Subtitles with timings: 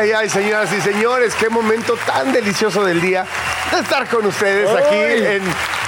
[0.00, 3.26] Ay, ay, señoras y señores, qué momento tan delicioso del día
[3.70, 5.42] de estar con ustedes aquí en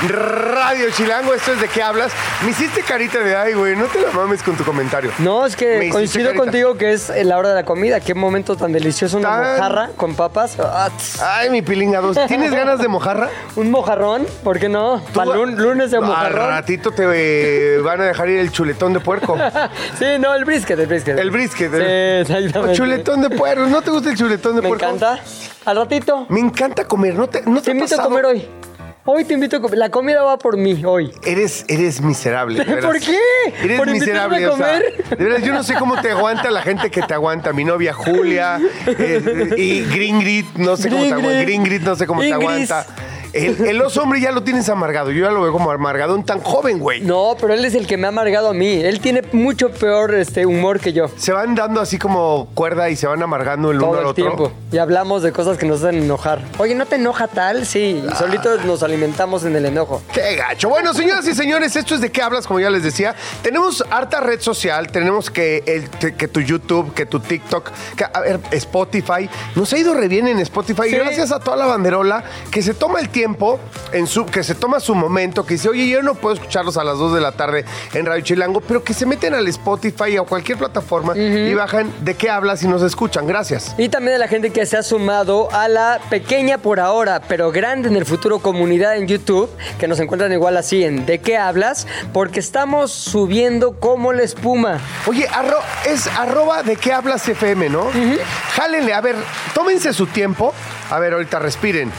[0.09, 1.33] Radio Chilango.
[1.35, 2.13] Esto es de qué hablas.
[2.45, 5.11] Me hiciste carita de ay, güey, no te la mames con tu comentario.
[5.19, 6.45] No, es Me que coincido carita.
[6.45, 8.01] contigo que es la hora de la comida.
[8.01, 9.19] Qué momento tan delicioso.
[9.19, 10.57] Una Tan- mojarra con papas.
[10.59, 10.89] Ah,
[11.23, 12.17] Ay, mi pilinga dos.
[12.27, 13.29] ¿Tienes ganas de mojarra?
[13.57, 15.03] Un mojarrón, ¿por qué no?
[15.15, 16.49] Para lunes de Al mojarrón.
[16.49, 19.37] ratito te eh, van a dejar ir el chuletón de puerco.
[19.99, 21.19] Sí, no, el brisket, el brisket.
[21.19, 21.71] El brisket.
[21.71, 22.71] Sí, el- exactamente.
[22.73, 23.67] El chuletón de puerco.
[23.67, 24.85] ¿No te gusta el chuletón de Me puerco?
[24.87, 25.19] encanta.
[25.65, 26.27] Al ratito.
[26.29, 27.15] Me encanta comer.
[27.15, 28.49] ¿No te, no te Te invito a comer hoy.
[29.05, 29.79] Hoy te invito a comer.
[29.79, 31.13] La comida va por mí hoy.
[31.25, 32.59] Eres, eres miserable.
[32.59, 32.85] de veras.
[32.85, 33.19] ¿Por qué?
[33.65, 34.45] Eres ¿Por miserable.
[34.45, 35.05] a o sea, comer?
[35.19, 37.53] de veras, yo no sé cómo te aguanta la gente que te aguanta.
[37.53, 41.43] Mi novia Julia eh, y Gringrid, no sé cómo te aguanta.
[41.43, 42.71] Gringrid, no sé cómo te Ingris.
[42.71, 42.87] aguanta.
[43.33, 45.11] El, el oso hombre ya lo tienes amargado.
[45.11, 47.01] Yo ya lo veo como amargadón tan joven, güey.
[47.01, 48.69] No, pero él es el que me ha amargado a mí.
[48.83, 51.07] Él tiene mucho peor este, humor que yo.
[51.17, 54.07] Se van dando así como cuerda y se van amargando el uno Todo al el
[54.09, 54.25] otro.
[54.25, 54.53] tiempo.
[54.71, 56.43] Y hablamos de cosas que nos hacen enojar.
[56.59, 57.65] Oye, ¿no te enoja tal?
[57.67, 58.17] Sí, Ah.
[58.17, 60.03] solitos nos alimentamos en el enojo.
[60.13, 60.69] Qué gacho.
[60.69, 63.15] Bueno, señoras y señores, esto es de qué hablas, como ya les decía.
[63.43, 68.21] Tenemos harta red social, tenemos que, el, que tu YouTube, que tu TikTok, que, a
[68.21, 69.29] ver, Spotify.
[69.55, 70.91] Nos ha ido re bien en Spotify.
[70.91, 70.97] Sí.
[70.97, 73.22] Gracias a toda la banderola que se toma el tiempo,
[73.93, 76.85] en su, que se toma su momento, que dice, oye, yo no puedo escucharlos a
[76.85, 77.65] las 2 de la tarde
[77.95, 82.15] en Radio Chilango, pero que se meten al Spotify o cualquier plataforma y bajan de
[82.15, 83.27] qué hablas y nos escuchan.
[83.27, 83.75] Gracias.
[83.79, 87.51] Y también a la gente que se ha sumado a la pequeña por ahora, pero
[87.53, 91.37] grande en el futuro comunidad en YouTube, que nos encuentran igual así en ¿De qué
[91.37, 91.87] hablas?
[92.13, 94.79] Porque estamos subiendo como la espuma.
[95.07, 97.87] Oye, arro- es arroba de qué hablas FM, ¿no?
[98.55, 99.17] Jálenle, a ver,
[99.55, 100.53] tómense su tiempo.
[100.91, 101.91] A ver, ahorita respiren.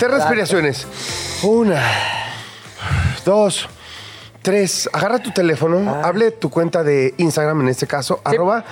[0.00, 0.86] Tres respiraciones.
[1.42, 1.82] Una,
[3.22, 3.68] dos,
[4.40, 4.88] tres.
[4.94, 8.64] Agarra tu teléfono, hable tu cuenta de Instagram en este caso, arroba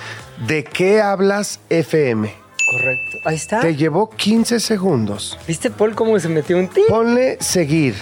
[0.47, 2.35] de qué hablas FM.
[2.71, 3.19] Correcto.
[3.27, 3.61] Ahí está.
[3.61, 5.39] Te llevó 15 segundos.
[5.47, 6.87] ¿Viste, Paul, cómo se metió un tip?
[6.89, 7.95] Ponle seguir.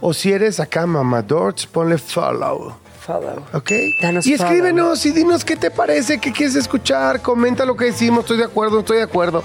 [0.00, 2.74] O si eres acá mamadorts, ponle follow.
[3.00, 3.44] Follow.
[3.52, 3.70] ¿Ok?
[4.00, 8.20] Danos y escríbenos y dinos qué te parece, qué quieres escuchar, comenta lo que decimos,
[8.20, 9.44] estoy de acuerdo, no estoy de acuerdo.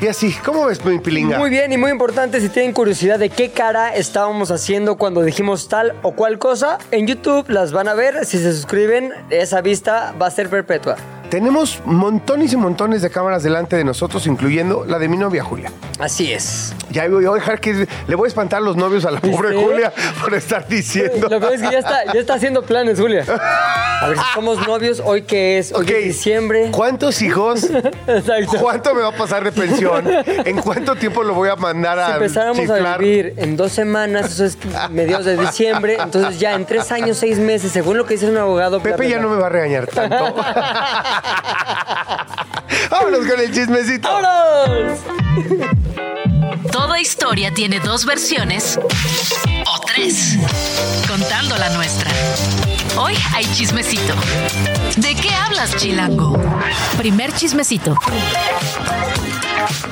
[0.00, 1.38] Y así, ¿cómo ves, mi pilinga?
[1.38, 5.68] Muy bien y muy importante, si tienen curiosidad de qué cara estábamos haciendo cuando dijimos
[5.68, 8.24] tal o cual cosa, en YouTube las van a ver.
[8.24, 10.96] Si se suscriben, esa vista va a ser perpetua.
[11.30, 15.70] Tenemos montones y montones de cámaras delante de nosotros, incluyendo la de mi novia Julia.
[15.98, 16.72] Así es.
[16.90, 19.54] Ya voy a dejar que le voy a espantar los novios a la pobre.
[19.54, 19.92] Julia
[20.22, 21.28] por estar diciendo.
[21.28, 23.24] Lo que es que ya está, ya está haciendo planes, Julia.
[24.00, 26.70] A ver si somos novios, hoy que es, hoy es diciembre.
[26.70, 27.64] ¿Cuántos hijos?
[28.06, 28.58] Exacto.
[28.58, 29.87] ¿Cuánto me va a pasar de pensión?
[29.96, 34.32] ¿En cuánto tiempo lo voy a mandar Si a empezáramos a vivir en dos semanas,
[34.32, 34.58] eso es
[34.90, 38.36] mediados de diciembre, entonces ya en tres años, seis meses, según lo que dice un
[38.36, 38.80] abogado.
[38.80, 39.26] Pepe bla, ya bla.
[39.26, 40.34] no me va a regañar tanto.
[42.90, 44.08] Vámonos con el chismecito.
[44.08, 44.98] ¡Vámonos!
[46.72, 50.36] Toda historia tiene dos versiones o tres,
[51.08, 52.10] contando la nuestra.
[52.96, 54.14] Hoy hay chismecito.
[54.96, 56.38] ¿De qué hablas, Chilango?
[56.98, 57.96] Primer chismecito.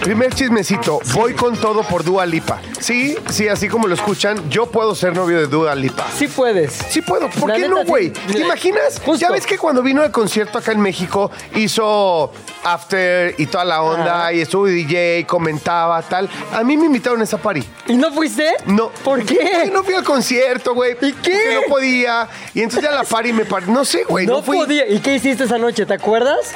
[0.03, 2.60] Primer chismecito, voy con todo por Dua Lipa.
[2.81, 6.06] Sí, sí, así como lo escuchan, yo puedo ser novio de Dua Lipa.
[6.16, 6.72] Sí puedes.
[6.91, 7.86] Sí puedo, ¿por La qué neta, no, sí.
[7.88, 8.10] güey?
[8.10, 9.00] ¿Te imaginas?
[9.04, 9.16] Justo.
[9.26, 12.32] Ya ves que cuando vino al concierto acá en México, hizo
[12.65, 14.32] after y toda la onda, Ajá.
[14.32, 16.28] y estuvo DJ, comentaba, tal.
[16.53, 17.62] A mí me invitaron a esa party.
[17.88, 18.48] ¿Y no fuiste?
[18.66, 18.91] No.
[19.04, 19.70] ¿Por Porque qué?
[19.72, 20.92] no fui al concierto, güey.
[21.00, 21.32] ¿Y qué?
[21.32, 22.28] Porque no podía.
[22.54, 23.66] Y entonces ya la party me par...
[23.69, 24.26] No sé, güey.
[24.26, 24.56] No, No, fui.
[24.59, 24.86] podía.
[24.86, 25.86] ¿Y qué hiciste esa noche?
[25.86, 26.53] ¿Te acuerdas?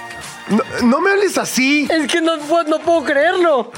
[0.49, 1.87] No, no me hables así.
[1.91, 3.71] Es que no, no puedo creerlo.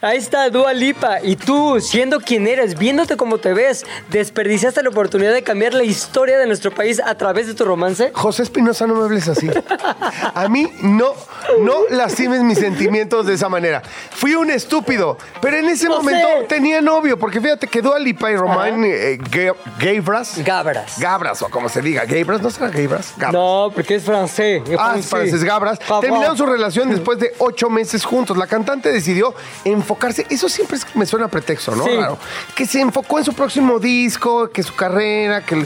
[0.00, 1.18] Ahí está Dua Lipa.
[1.24, 5.82] Y tú, siendo quien eres, viéndote como te ves, desperdiciaste la oportunidad de cambiar la
[5.82, 8.12] historia de nuestro país a través de tu romance.
[8.14, 9.50] José Espinosa, no me hables así.
[10.34, 11.14] A mí no,
[11.62, 13.82] no lastimes mis sentimientos de esa manera.
[14.12, 15.98] Fui un estúpido, pero en ese José.
[15.98, 21.00] momento tenía novio, porque fíjate que Dua Lipa y Román eh, Ga- Gabras, Gabras.
[21.00, 23.14] Gabras, o como se diga, Gabras, ¿no será Gabras?
[23.16, 23.32] Gabras.
[23.32, 24.62] No, porque es francés.
[24.78, 25.80] Ah, es francés Gabras.
[26.00, 28.36] Terminaron su relación después de ocho meses juntos.
[28.36, 29.34] La cantante decidió
[29.88, 30.26] enfocarse.
[30.28, 31.84] Eso siempre es- me suena a pretexto, ¿no?
[31.84, 31.90] Sí.
[31.96, 32.18] Claro.
[32.54, 35.64] Que se enfocó en su próximo disco, que su carrera, que.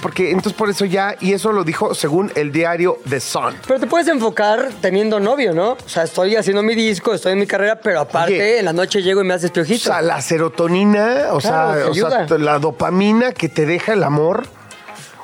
[0.00, 1.16] Porque entonces por eso ya.
[1.20, 3.54] Y eso lo dijo según el diario The Sun.
[3.66, 5.72] Pero te puedes enfocar teniendo novio, ¿no?
[5.72, 8.58] O sea, estoy haciendo mi disco, estoy en mi carrera, pero aparte Oye.
[8.58, 9.84] en la noche llego y me haces O piojito.
[9.90, 14.46] sea, la serotonina, o, Claro, sea, o sea, la dopamina que te deja el amor.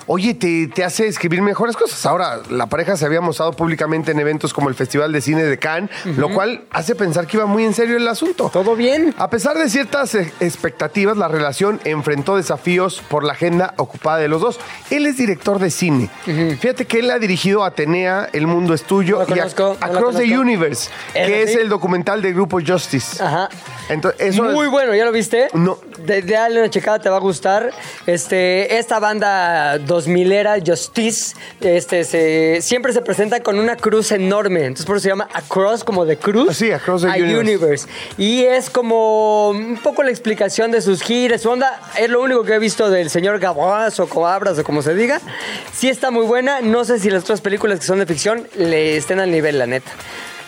[0.08, 2.04] Oye, te, te hace escribir mejores cosas.
[2.06, 5.58] Ahora, la pareja se había mostrado públicamente en eventos como el Festival de Cine de
[5.58, 8.48] Cannes, lo cual hace pensar que iba muy en serio el asunto.
[8.52, 9.14] ¿Todo bien?
[9.18, 14.28] A pesar de ciertas eh, expectativas, la relación enfrentó desafíos por la agenda ocupada de
[14.28, 14.58] los dos.
[14.90, 16.08] Él es director de cine.
[16.24, 20.38] Fíjate que él ha dirigido Atenea, El Mundo es Tuyo No y no Across the.
[20.38, 23.22] Universe, ¿Es que es el documental del grupo Justice.
[23.22, 23.48] Ajá.
[23.88, 25.48] Entonces, eso Muy es- bueno, ¿ya lo viste?
[25.52, 25.78] No.
[25.98, 27.70] De, de dale una checada, te va a gustar.
[28.06, 34.60] Este, esta banda 2000era, Justice, este, se, siempre se presenta con una cruz enorme.
[34.60, 36.56] Entonces por eso se llama Across, como de cruz.
[36.56, 37.88] Sí, Across the a Universe.
[38.16, 41.42] Y es como un poco la explicación de sus giras.
[41.42, 44.82] Su onda es lo único que he visto del señor Gaboas o Coabras o como
[44.82, 45.20] se diga.
[45.72, 46.60] Sí está muy buena.
[46.60, 49.66] No sé si las otras películas que son de ficción le estén al nivel, la
[49.66, 49.90] neta.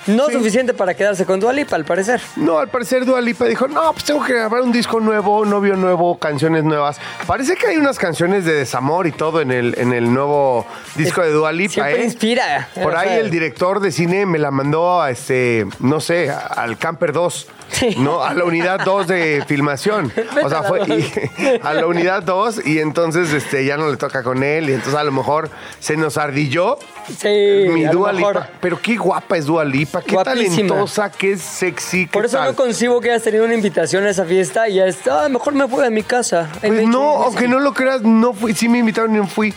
[0.06, 0.32] No Sí.
[0.34, 2.20] suficiente para quedarse con Dua Lipa, al parecer.
[2.36, 5.76] No, al parecer Dua Lipa dijo, no, pues tengo que grabar un disco nuevo, novio
[5.76, 6.98] nuevo, canciones nuevas.
[7.26, 10.66] Parece que hay unas canciones de desamor y todo en el, en el nuevo
[10.96, 12.04] disco de Dua Lipa, Siempre ¿eh?
[12.04, 12.68] inspira.
[12.74, 16.78] Por O ahí el director de cine me la mandó a este, no sé, al
[16.78, 17.48] Camper 2.
[17.70, 17.94] Sí.
[17.98, 20.12] No, a la unidad 2 de filmación.
[20.42, 24.22] O sea, fue y- a la unidad 2 y entonces este, ya no le toca
[24.24, 26.78] con él y entonces a lo mejor se nos ardilló
[27.18, 28.12] Sí, mi Dua.
[28.12, 28.48] Lipa.
[28.60, 30.54] Pero qué guapa es Dua Lipa, qué Guapísima.
[30.68, 32.50] talentosa, qué sexy, qué Por eso tal.
[32.50, 35.54] no concibo que hayas tenido una invitación a esa fiesta y ya está, ah, mejor
[35.54, 36.48] me voy a mi casa.
[36.62, 38.54] Me Pues no, un aunque no lo creas, no fui.
[38.54, 39.52] Sí me invitaron y no fui.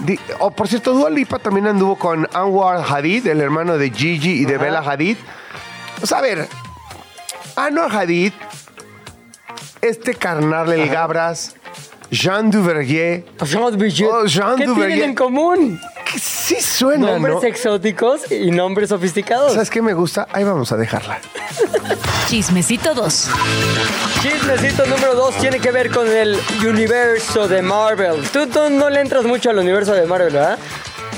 [0.00, 4.32] Di- oh, por cierto, Dua Lipa también anduvo con Anwar Hadid, el hermano de Gigi
[4.42, 4.64] y de Ajá.
[4.64, 5.16] Bella Hadid.
[6.02, 6.48] O sea, a ver,
[7.56, 8.32] Anwar Hadid,
[9.80, 11.54] este carnal, el Gabras,
[12.10, 14.08] Jean Duvergier, Jean Duvergier.
[14.10, 14.88] Oh, Jean ¿Qué Duvergier.
[14.92, 15.80] tienen en común?
[16.14, 17.42] Que sí suena, Nombres ¿no?
[17.42, 19.52] exóticos y nombres sofisticados.
[19.54, 20.28] ¿Sabes qué me gusta?
[20.32, 21.18] Ahí vamos a dejarla.
[22.28, 23.28] Chismecito 2.
[24.22, 28.22] Chismecito número dos tiene que ver con el universo de Marvel.
[28.32, 30.58] Tú, tú no le entras mucho al universo de Marvel, ¿verdad?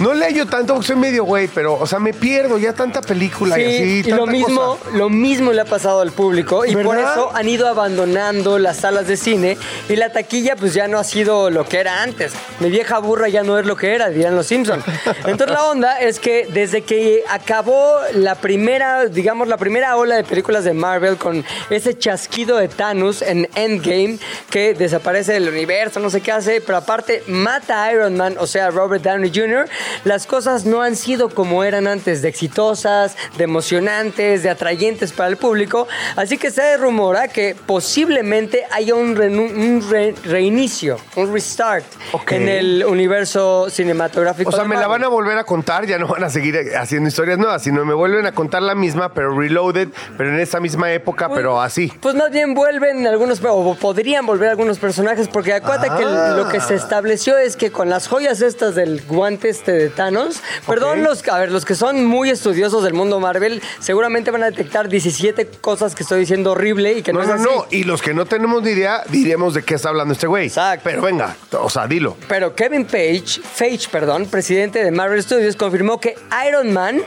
[0.00, 3.00] No le hallo tanto porque soy medio güey, pero, o sea, me pierdo ya tanta
[3.00, 4.02] película y así.
[4.06, 4.96] y lo mismo, cosa.
[4.96, 9.06] lo mismo le ha pasado al público y por eso han ido abandonando las salas
[9.06, 9.56] de cine
[9.88, 12.32] y la taquilla pues ya no ha sido lo que era antes.
[12.60, 14.84] Mi vieja burra ya no es lo que era, dirían los Simpsons.
[15.24, 20.24] Entonces la onda es que desde que acabó la primera, digamos la primera ola de
[20.24, 24.18] películas de Marvel con ese chasquido de Thanos en Endgame
[24.50, 28.46] que desaparece del universo, no sé qué hace, pero aparte mata a Iron Man, o
[28.46, 29.68] sea, Robert Downey Jr.,
[30.04, 35.28] las cosas no han sido como eran antes, de exitosas, de emocionantes, de atrayentes para
[35.28, 35.86] el público.
[36.16, 42.32] Así que se rumora que posiblemente haya un, renu- un re- reinicio, un restart Ok.
[42.32, 44.50] en el universo cinematográfico.
[44.50, 47.08] O sea, me la van a volver a contar, ya no van a seguir haciendo
[47.08, 49.88] historias nuevas, sino me vuelven a contar la misma, pero reloaded,
[50.18, 51.92] pero en esa misma época, pero así.
[52.00, 56.34] Pues más bien vuelven algunos, o podrían volver algunos personajes, porque acuérdate que Ah.
[56.36, 60.40] lo que se estableció es que con las joyas estas del guante este de Thanos,
[60.66, 64.46] perdón, los, a ver, los que son muy estudiosos del mundo Marvel, seguramente van a
[64.50, 67.44] detectar 17 cosas que estoy diciendo horrible y que no, No, es no, así.
[67.44, 67.66] no.
[67.70, 70.46] Y los que no tenemos ni idea, diremos de qué está hablando este güey.
[70.46, 70.82] Exacto.
[70.84, 72.16] Pero venga, o sea, dilo.
[72.28, 76.16] Pero Kevin Page, Feige, perdón, presidente de Marvel Studios, confirmó que
[76.48, 77.02] Iron Man,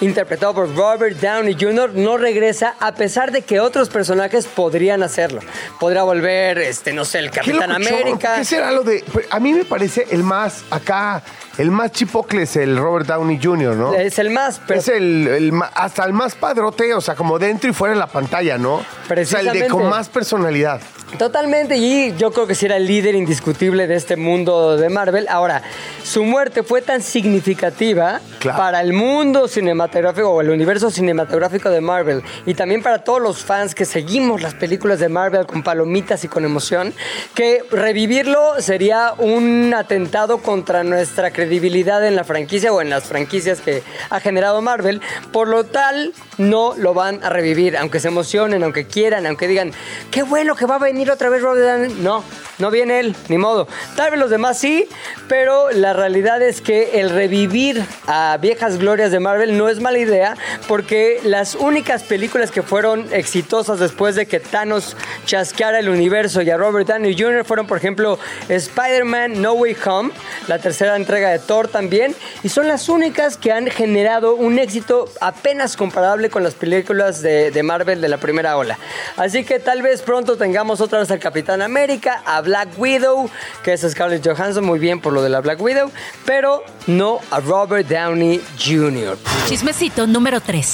[0.00, 5.40] interpretado por Robert Downey Jr., no regresa a pesar de que otros personajes podrían hacerlo.
[5.80, 7.70] Podría volver, este, no sé, el ¿Qué Capitán?
[7.72, 8.36] América.
[8.38, 9.04] ¿Qué será lo de.?
[9.30, 11.22] A mí me parece el más acá,
[11.58, 13.94] el más chipocle es el Robert Downey Jr., ¿no?
[13.94, 17.38] Es el más, pero es el, el ma- hasta el más padrote, o sea, como
[17.38, 18.80] dentro y fuera de la pantalla, ¿no?
[19.22, 20.80] O sea, el de con más personalidad.
[21.18, 25.26] Totalmente, y yo creo que sí era el líder indiscutible de este mundo de Marvel.
[25.28, 25.62] Ahora,
[26.02, 28.58] su muerte fue tan significativa Claro.
[28.58, 33.42] para el mundo cinematográfico o el universo cinematográfico de Marvel y también para todos los
[33.42, 36.92] fans que seguimos las películas de Marvel con palomitas y con emoción,
[37.34, 43.60] que revivirlo sería un atentado contra nuestra credibilidad en la franquicia o en las franquicias
[43.60, 45.00] que ha generado Marvel.
[45.32, 49.72] Por lo tal, no lo van a revivir, aunque se emocionen, aunque quieran, aunque digan,
[50.10, 51.94] qué bueno que va a venir otra vez Robert Downey.
[52.02, 52.24] No,
[52.58, 53.68] no viene él, ni modo.
[53.96, 54.88] Tal vez los demás sí,
[55.28, 59.98] pero la realidad es que el revivir a viejas glorias de Marvel no es mala
[59.98, 60.36] idea,
[60.68, 64.96] porque las únicas películas que fueron exitosas después de que Thanos
[65.26, 67.44] chasqueara el universo y a Robert Downey Jr.
[67.44, 68.18] fueron, por ejemplo,
[68.48, 70.10] Spider-Man No Way Home,
[70.48, 75.10] la tercera entrega de Thor también, y son las únicas que han generado un éxito
[75.20, 78.78] apenas comparable con las películas de, Marvel de la primera ola.
[79.16, 83.28] Así que tal vez pronto tengamos otra vez al Capitán América, a Black Widow,
[83.62, 85.90] que es Scarlett Johansson, muy bien por lo de la Black Widow,
[86.24, 89.18] pero no a Robert Downey Jr.
[89.48, 90.72] Chismecito número 3.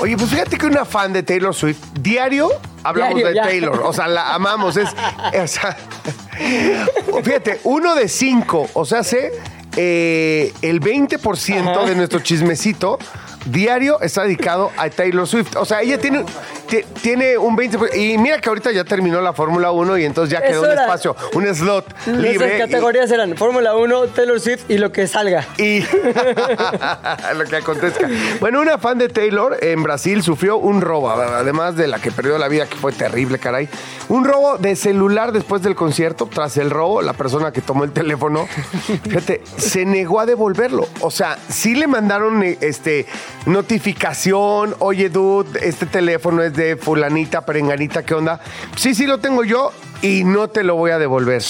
[0.00, 2.50] Oye, pues fíjate que una fan de Taylor Swift, diario
[2.84, 3.42] hablamos Diario, de ya.
[3.42, 3.82] Taylor.
[3.84, 4.76] O sea, la amamos.
[4.76, 4.88] Es,
[5.42, 5.76] o sea,
[7.24, 9.32] fíjate, uno de cinco, o sea, hace
[9.76, 12.98] eh, el 20% de nuestro chismecito
[13.46, 15.56] diario está dedicado a Taylor Swift.
[15.56, 16.32] O sea, ella tiene, ti-
[17.02, 17.96] tiene un 20%.
[17.96, 21.16] Y mira que ahorita ya terminó la Fórmula 1 y entonces ya quedó un espacio,
[21.34, 22.56] un slot libre.
[22.56, 25.46] Y- categorías eran Fórmula 1, Taylor Swift y lo que salga.
[25.58, 25.80] y
[27.36, 28.08] lo que acontezca.
[28.40, 32.38] Bueno, una fan de Taylor en Brasil sufrió un robo, además de la que perdió
[32.38, 33.68] la vida, que fue terrible, caray.
[34.08, 36.28] Un robo de celular después del concierto.
[36.32, 38.46] Tras el robo, la persona que tomó el teléfono,
[39.04, 40.88] fíjate, se negó a devolverlo.
[41.00, 43.06] O sea, sí le mandaron este,
[43.46, 48.40] notificación, oye, dude, este teléfono es de fulanita, perenganita, ¿qué onda?
[48.76, 49.72] Sí, sí lo tengo yo
[50.02, 51.42] y no te lo voy a devolver.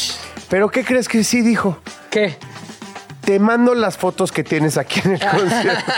[0.48, 1.78] Pero ¿qué crees que sí dijo?
[2.10, 2.36] ¿Qué?
[3.28, 5.92] Te mando las fotos que tienes aquí en el concierto.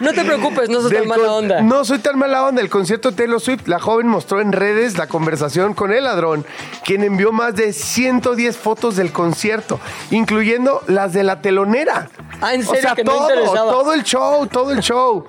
[0.00, 1.60] No te preocupes, no Del tan mala onda.
[1.62, 2.60] No soy tan mala onda.
[2.60, 6.44] El concierto de Taylor Swift, la joven mostró en redes la conversación con el ladrón,
[6.84, 9.78] quien envió más de 110 fotos del concierto,
[10.10, 12.08] incluyendo las de la telonera.
[12.40, 12.80] Ah, ¿en O serio?
[12.82, 15.24] sea, Que no todo, todo el show, todo el show.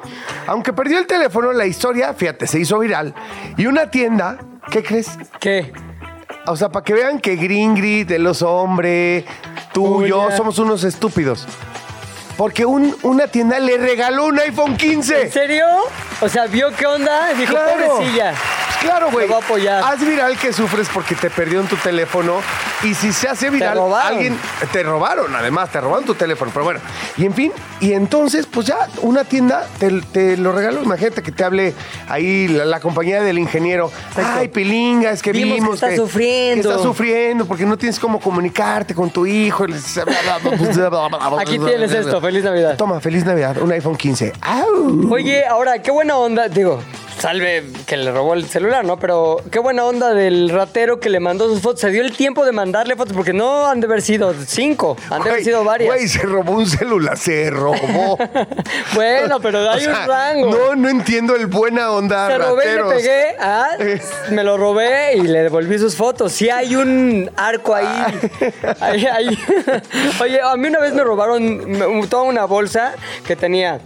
[0.48, 3.14] Aunque perdió el teléfono, la historia, fíjate, se hizo viral.
[3.58, 4.40] Y una tienda,
[4.72, 5.12] ¿qué crees?
[5.40, 5.72] ¿Qué?
[6.46, 9.26] O sea, para que vean que Gringrid, el oso hombre,
[9.74, 10.36] tú, Uy, yo, ya.
[10.38, 11.48] somos unos estúpidos.
[12.38, 15.22] Porque un- una tienda le regaló un iPhone 15.
[15.24, 15.66] ¿En serio?
[16.22, 17.72] O sea, vio qué onda y dijo, Claro.
[17.88, 18.34] pobrecilla.
[18.82, 19.28] Claro, güey.
[19.28, 19.84] Te voy a apoyar.
[19.86, 22.42] Haz viral que sufres porque te perdió en tu teléfono.
[22.84, 24.13] Y si se hace viral, robaron.
[24.13, 24.38] alguien.
[24.74, 26.52] Te robaron, además, te robaron tu teléfono.
[26.54, 26.82] Pero bueno.
[27.16, 30.84] Y en fin, y entonces, pues ya una tienda te, te lo regaló.
[30.84, 31.74] Imagínate que te hable
[32.10, 33.90] ahí la, la compañía del ingeniero.
[34.18, 35.75] Ay, pilinga, es que Vimos que vimos.
[35.75, 36.68] está sufriendo.
[36.70, 39.63] Que está sufriendo porque no tienes cómo comunicarte con tu hijo.
[41.40, 42.77] Aquí tienes esto, feliz Navidad.
[42.77, 43.58] Toma, feliz Navidad.
[43.62, 44.34] Un iPhone 15.
[44.42, 45.12] ¡Au!
[45.12, 46.80] Oye, ahora, qué buena onda, digo,
[47.24, 49.00] salve que le robó el celular, ¿no?
[49.00, 51.80] Pero qué buena onda del ratero que le mandó sus fotos.
[51.80, 55.24] Se dio el tiempo de mandarle fotos porque no han de haber sido cinco, han
[55.24, 55.96] de haber sido varias.
[55.96, 58.18] Güey, se robó un celular, se robó.
[58.94, 60.50] bueno, pero hay O sea, un rango.
[60.51, 62.27] No, no entiendo el buena onda.
[62.27, 63.70] Te robé y le pegué, ah,
[64.32, 66.34] me lo robé y le devolví sus fotos.
[66.34, 67.88] Sí hay un arco ahí.
[68.82, 69.39] ahí, ahí.
[70.20, 73.80] Oye, a mí una vez me robaron toda una bolsa que tenía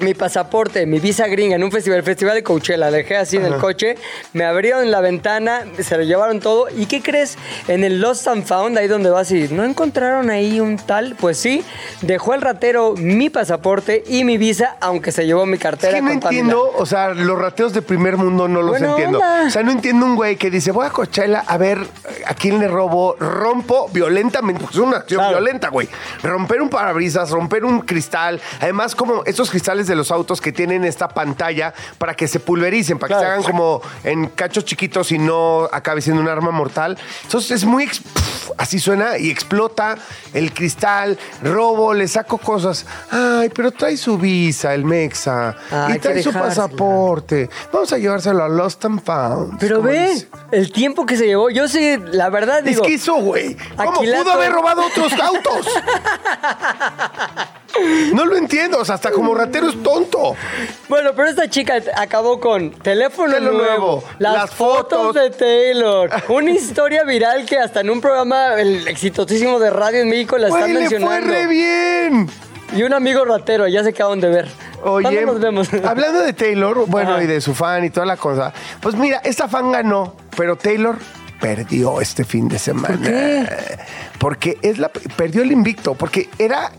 [0.00, 2.78] mi pasaporte, mi visa gringa en un festival, el festival de Coachella.
[2.78, 3.96] La dejé así en el coche,
[4.32, 6.66] me abrieron la ventana, se lo llevaron todo.
[6.74, 7.36] ¿Y qué crees?
[7.68, 11.38] En el Lost and Found, ahí donde vas y no encontraron ahí un tal, pues
[11.38, 11.62] sí,
[12.02, 15.94] dejó el ratero mi pasaporte y mi visa, aunque se llevó mi Es cartera.
[15.94, 19.18] que no entiendo, o sea, los rateos de primer mundo no los entiendo.
[19.18, 19.44] onda.
[19.46, 21.78] O sea, no entiendo un güey que dice, voy a Coachella a ver
[22.26, 25.36] a quién le robo, rompo violentamente, es una acción Claro.
[25.38, 25.88] violenta, güey.
[26.22, 30.84] Romper un parabrisas, romper un cristal, además como esos cristales de los autos que tienen
[30.84, 35.18] esta pantalla para que se pulvericen, para que se hagan como en cachos chiquitos y
[35.18, 36.96] no acabe siendo un arma mortal.
[37.24, 37.88] Entonces es muy...
[38.56, 39.96] así suena y explota
[40.32, 42.86] el cristal, robo, le saco cosas.
[43.10, 45.56] Ay, pero trae su visa, el Mexa.
[45.70, 47.50] Ay, y trae su pasaporte.
[47.72, 49.58] Vamos a llevárselo a Lost and Found.
[49.58, 50.28] Pero ve, dice.
[50.52, 51.50] el tiempo que se llevó.
[51.50, 52.82] Yo sí, la verdad digo.
[52.82, 53.56] Es que hizo, güey.
[53.76, 55.66] ¿Cómo Aquilato- pudo haber robado otros autos?
[58.14, 58.78] No lo entiendo.
[58.78, 60.34] O sea, hasta como ratero es tonto.
[60.88, 65.14] Bueno, pero esta chica acabó con teléfono nuevo, nuevo, las, las fotos, fotos.
[65.14, 70.08] de Taylor, una historia viral que hasta en un programa el exitosísimo de radio en
[70.08, 71.32] México la están Güey, le fue mencionando.
[71.32, 72.30] re bien.
[72.76, 74.48] Y un amigo ratero, ya se acaban de ver.
[74.82, 75.68] Oye, ¿Cuándo nos vemos?
[75.84, 77.22] hablando de Taylor, bueno, Ajá.
[77.22, 80.96] y de su fan y toda la cosa, pues mira, esta fan ganó, pero Taylor
[81.40, 82.96] perdió este fin de semana.
[82.96, 83.78] ¿Por qué?
[84.18, 86.70] Porque es la, perdió el invicto, porque era,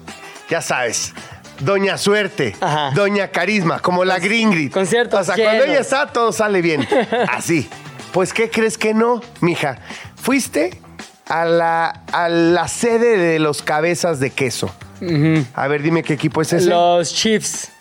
[0.51, 1.13] ya sabes,
[1.61, 2.91] Doña Suerte, Ajá.
[2.93, 4.71] Doña Carisma, como la Gringrid.
[4.71, 6.85] conciertos O sea, cuando ella está, todo sale bien.
[7.31, 7.69] Así.
[8.11, 9.77] Pues, ¿qué crees que no, mija?
[10.17, 10.81] Fuiste
[11.29, 14.69] a la, a la sede de los cabezas de queso.
[15.55, 16.69] A ver, dime qué equipo es ese.
[16.69, 17.71] Los Chiefs.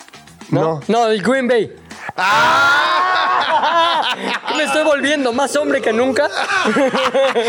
[0.50, 0.60] ¿No?
[0.60, 0.80] No.
[0.86, 1.72] No, el Green Bay.
[2.16, 4.16] ¡Ah!
[4.56, 6.28] Me estoy volviendo más hombre que nunca.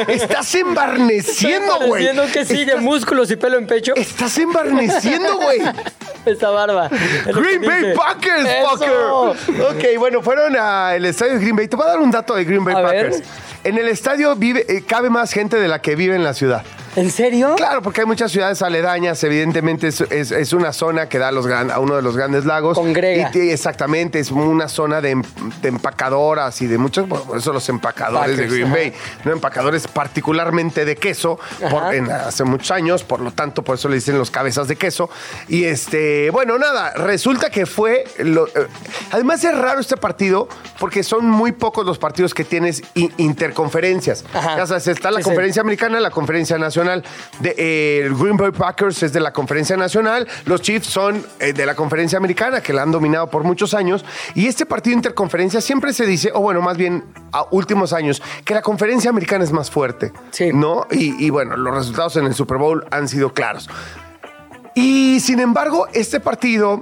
[0.08, 2.06] Estás embarneciendo, güey.
[2.06, 3.94] pareciendo que sigue músculos y pelo en pecho.
[3.96, 5.62] Estás embarneciendo, güey.
[6.26, 6.90] Esta barba.
[7.26, 7.94] Green Bay.
[7.96, 9.36] Packers, Eso.
[9.38, 9.62] fucker.
[9.62, 11.68] Ok, bueno, fueron al estadio de Green Bay.
[11.68, 13.12] Te voy a dar un dato de Green Bay A ver.
[13.64, 16.64] En el estadio vive, eh, cabe más gente de la que vive en la ciudad.
[16.98, 17.54] ¿En serio?
[17.56, 21.32] Claro, porque hay muchas ciudades aledañas, evidentemente es, es- es una zona que da a,
[21.32, 22.78] los gran- a uno de los grandes lagos.
[22.78, 23.30] Congrega.
[23.30, 25.22] Y, te- exactamente, es una zona de, em-
[25.62, 28.76] de empacadoras y de muchos, por eso los empacadores Packers, de Green ajá.
[28.76, 31.40] Bay, no empacadores particularmente de queso,
[31.70, 34.76] por- en- hace muchos años, por lo tanto, por eso le dicen los cabezas de
[34.76, 35.10] queso.
[35.48, 38.68] Y este, bueno, nada, resulta que fue, lo- eh,
[39.12, 43.12] además es raro este partido porque son muy pocos los partidos que tienes i-
[43.52, 44.24] interconferencias.
[44.34, 44.58] Ajá.
[44.58, 45.30] Ya sabes, está la Sí, sí.
[45.30, 47.04] conferencia americana, la conferencia nacional.
[47.40, 51.54] De, eh, el Green Bay Packers es de la conferencia nacional, los Chiefs son eh,
[51.54, 54.06] de la conferencia americana, que la han dominado por muchos años.
[54.36, 58.54] Y este partido interconferencia siempre se dice, o bueno, más bien a últimos años, que
[58.54, 60.12] la conferencia americana es más fuerte.
[60.32, 60.52] Sí.
[60.54, 60.88] ¿No?
[60.92, 63.70] Y, y bueno, los resultados en el Super Bowl han sido claros.
[64.74, 66.82] Y sin embargo, este partido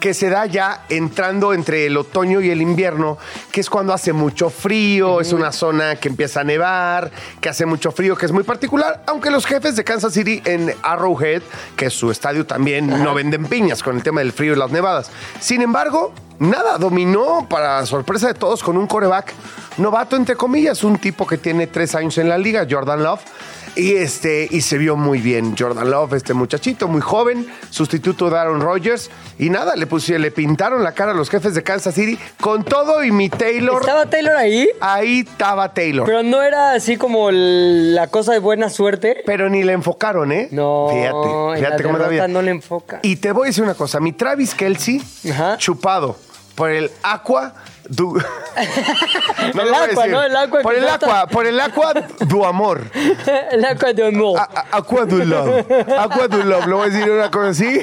[0.00, 3.18] que se da ya entrando entre el otoño y el invierno,
[3.50, 7.66] que es cuando hace mucho frío, es una zona que empieza a nevar, que hace
[7.66, 11.42] mucho frío, que es muy particular, aunque los jefes de Kansas City en Arrowhead,
[11.76, 14.70] que es su estadio también, no venden piñas con el tema del frío y las
[14.70, 15.10] nevadas.
[15.40, 19.32] Sin embargo, nada, dominó para sorpresa de todos con un coreback
[19.78, 23.20] novato, entre comillas, un tipo que tiene tres años en la liga, Jordan Love.
[23.78, 28.36] Y, este, y se vio muy bien Jordan Love, este muchachito muy joven, sustituto de
[28.36, 29.08] Aaron Rodgers.
[29.38, 32.64] Y nada, le, pusieron, le pintaron la cara a los jefes de Kansas City con
[32.64, 33.80] todo y mi Taylor.
[33.80, 34.68] ¿Estaba Taylor ahí?
[34.80, 36.06] Ahí estaba Taylor.
[36.06, 39.22] Pero, Pero no era así como la cosa de buena suerte.
[39.48, 40.48] ni le enfocaron, ¿eh?
[40.50, 42.98] No, fíjate, en fíjate la cómo no le enfoca.
[43.04, 45.56] Y te voy a decir una cosa, mi Travis Kelsey, Ajá.
[45.56, 46.16] chupado
[46.58, 47.54] por el Aqua
[47.88, 48.18] du...
[49.38, 50.10] El lo voy a Aqua, decir.
[50.12, 50.22] ¿no?
[50.24, 51.92] El Aqua Por el no Aqua, por el Aqua
[52.26, 52.82] du amor.
[53.52, 54.38] el agua de amor.
[54.40, 55.64] A- a- Aqua du love.
[55.98, 56.66] Aqua du love.
[56.66, 57.80] Lo voy a decir una cosa así.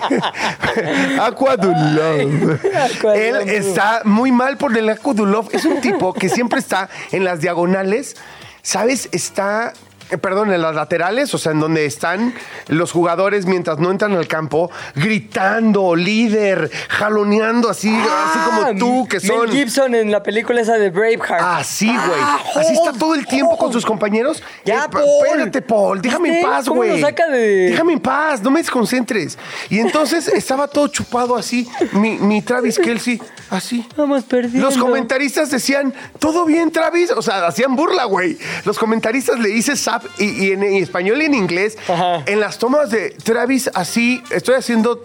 [1.19, 2.59] Aqua du love.
[2.75, 5.47] Aqua Él está muy mal por el Aqua du love.
[5.53, 8.15] Es un tipo que siempre está en las diagonales.
[8.61, 9.07] ¿Sabes?
[9.11, 9.73] Está.
[10.11, 12.33] Eh, Perdón, en las laterales, o sea, en donde están
[12.67, 19.17] los jugadores mientras no entran al campo, gritando, líder, jaloneando así, así como tú, que
[19.17, 19.49] Ah, Mel son.
[19.51, 21.41] Gibson en la película esa de Braveheart.
[21.41, 22.19] Así, güey.
[22.21, 24.43] Ah, Así está todo el tiempo con sus compañeros.
[24.65, 25.03] Ya, Eh, Paul.
[25.27, 26.01] Espérate, Paul.
[26.01, 27.01] Déjame en paz, ¿Cómo güey.
[27.01, 28.41] de- Déjame en paz.
[28.41, 29.37] No me desconcentres.
[29.69, 31.67] Y entonces estaba todo chupado así.
[31.93, 33.87] Mi, mi Travis Kelsey, así.
[33.95, 34.59] Vamos perdiendo.
[34.67, 37.11] Los comentaristas decían, ¿todo bien, Travis?
[37.11, 38.37] O sea, hacían burla, güey.
[38.65, 39.75] Los comentaristas le dice
[40.17, 41.77] Y, y en, en español y en inglés.
[41.87, 42.23] Ajá.
[42.25, 45.01] En las tomas de Travis, así, estoy haciendo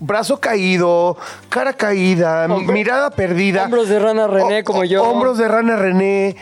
[0.00, 1.16] brazo caído,
[1.50, 3.64] cara caída, mirada perdida.
[3.64, 5.04] hombros de rana René, como yo.
[5.04, 6.36] Hombros de rana René.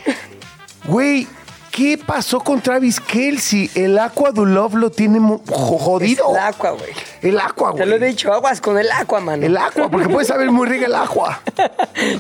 [0.85, 1.27] Güey,
[1.73, 3.69] ¿qué pasó con Travis Kelsey?
[3.75, 6.31] El Aqua du Love lo tiene jodido.
[6.31, 6.93] El agua, güey.
[7.23, 8.11] El Aqua, Te lo he güey.
[8.11, 9.45] dicho, aguas con el agua, mano.
[9.45, 11.41] El Aqua, porque puede saber muy rica el agua.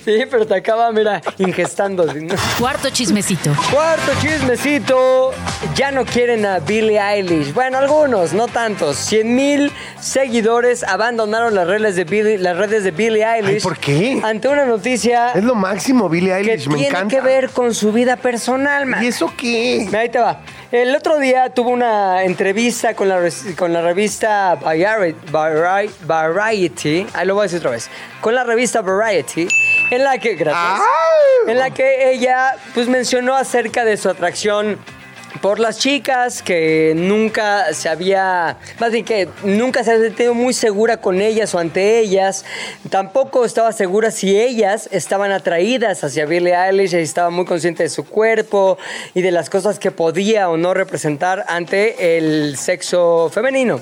[0.04, 2.10] Sí, pero te acaba, mira, ingestando.
[2.12, 2.26] ¿sí?
[2.58, 3.52] Cuarto chismecito.
[3.70, 5.30] Cuarto chismecito.
[5.76, 7.52] Ya no quieren a Billie Eilish.
[7.52, 8.96] Bueno, algunos, no tantos.
[8.96, 13.62] 100 mil seguidores abandonaron las redes de Billie, las redes de Billie Eilish.
[13.62, 14.20] ¿por qué?
[14.24, 17.14] Ante una noticia Es lo máximo, Billie que Eilish, me tiene encanta.
[17.16, 19.02] que ver con su vida personal, man.
[19.04, 19.88] ¿Y eso qué?
[19.96, 20.40] Ahí te va.
[20.70, 23.20] El otro día tuvo una entrevista con la,
[23.56, 27.88] con la revista Variety, Vari- Variety, ahí lo voy a decir otra vez,
[28.20, 29.48] con la revista Variety,
[29.90, 30.82] en la que, gracias,
[31.46, 34.78] en la que ella pues mencionó acerca de su atracción
[35.40, 40.52] por las chicas, que nunca se había, más bien que nunca se había sentido muy
[40.52, 42.44] segura con ellas o ante ellas,
[42.90, 47.88] tampoco estaba segura si ellas estaban atraídas hacia Billie Eilish, ella estaba muy consciente de
[47.88, 48.78] su cuerpo
[49.14, 53.80] y de las cosas que podía o no representar ante el sexo femenino.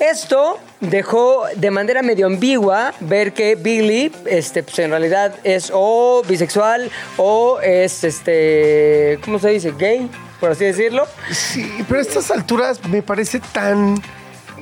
[0.00, 6.22] Esto dejó de manera medio ambigua ver que Billy, este, pues en realidad es o
[6.26, 9.72] bisexual o es, este, ¿cómo se dice?
[9.78, 10.10] Gay,
[10.44, 11.06] por así decirlo.
[11.30, 13.94] Sí, pero a estas alturas me parece tan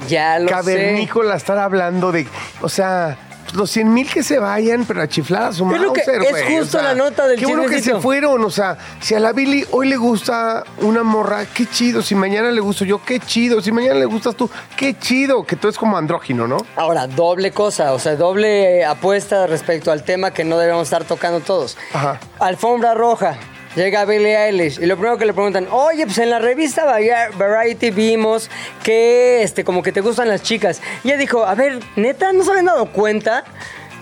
[0.09, 0.55] Ya lo sé.
[0.55, 2.27] cavernícola estar hablando de.
[2.61, 3.17] O sea,
[3.55, 6.57] los 100 mil que se vayan, pero a chiflar a su Es Mauser, es güey.
[6.59, 8.45] justo la nota del Qué bueno que se fueron.
[8.45, 12.01] O sea, si a la Billy hoy le gusta una morra, qué chido.
[12.01, 13.61] Si mañana le gusto yo, qué chido.
[13.61, 15.45] Si mañana le gustas tú, qué chido.
[15.45, 16.59] Que tú es como andrógino, ¿no?
[16.77, 21.41] Ahora, doble cosa, o sea, doble apuesta respecto al tema que no debemos estar tocando
[21.41, 21.77] todos.
[21.93, 22.21] Ajá.
[22.39, 23.37] Alfombra roja.
[23.75, 27.35] Llega Billie Eilish y lo primero que le preguntan, oye, pues en la revista Vari-
[27.37, 28.51] Variety vimos
[28.83, 30.83] que, este, como que te gustan las chicas.
[31.05, 33.45] Y ella dijo, a ver, neta, ¿no se habían dado cuenta?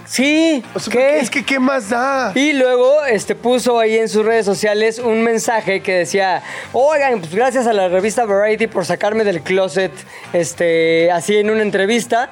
[0.07, 1.19] Sí, O sea, ¿qué?
[1.21, 2.33] Es que, ¿qué más da?
[2.35, 7.33] Y luego este, puso ahí en sus redes sociales un mensaje que decía, oigan, pues
[7.33, 9.93] gracias a la revista Variety por sacarme del closet
[10.33, 12.29] este, así en una entrevista.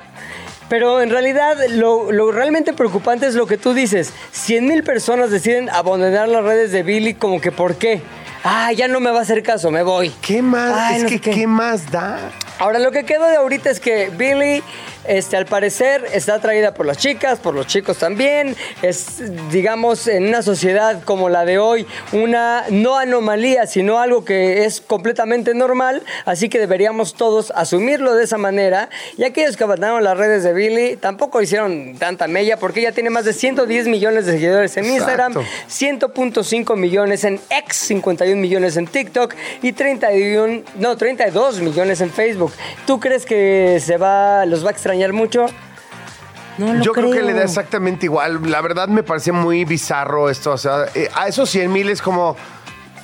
[0.69, 4.13] Pero en realidad lo, lo realmente preocupante es lo que tú dices.
[4.33, 8.03] 100 mil personas deciden abandonar las redes de Billy como que ¿por qué?
[8.45, 10.11] ah, ya no me va a hacer caso, me voy.
[10.23, 10.73] ¿Qué más?
[10.75, 11.31] Ay, es no que, qué.
[11.33, 11.47] qué.
[11.47, 12.19] más da?
[12.59, 14.63] Ahora, lo que quedó de ahorita es que Billy,
[15.09, 18.55] este, al parecer, está atraída por las chicas, por los chicos también.
[18.83, 24.67] Es, digamos, en una sociedad como la de hoy, una no anomalía, sino algo que
[24.67, 26.03] es completamente normal.
[26.27, 28.91] Así que deberíamos todos asumirlo de esa manera.
[29.17, 33.09] Y aquellos que abandonaron las redes de Billy tampoco hicieron tanta mella, porque ella tiene
[33.09, 36.13] más de 110 millones de seguidores en Instagram, Exacto.
[36.13, 42.53] 100.5 millones en X, 51 millones en TikTok y 31, no, 32 millones en Facebook.
[42.87, 45.47] ¿Tú crees que se va, los va a extrañar mucho?
[46.59, 47.11] No lo Yo creo.
[47.13, 48.41] que le da exactamente igual.
[48.51, 50.53] La verdad me parece muy bizarro esto.
[50.53, 52.37] O sea, eh, a esos 100 mil es como.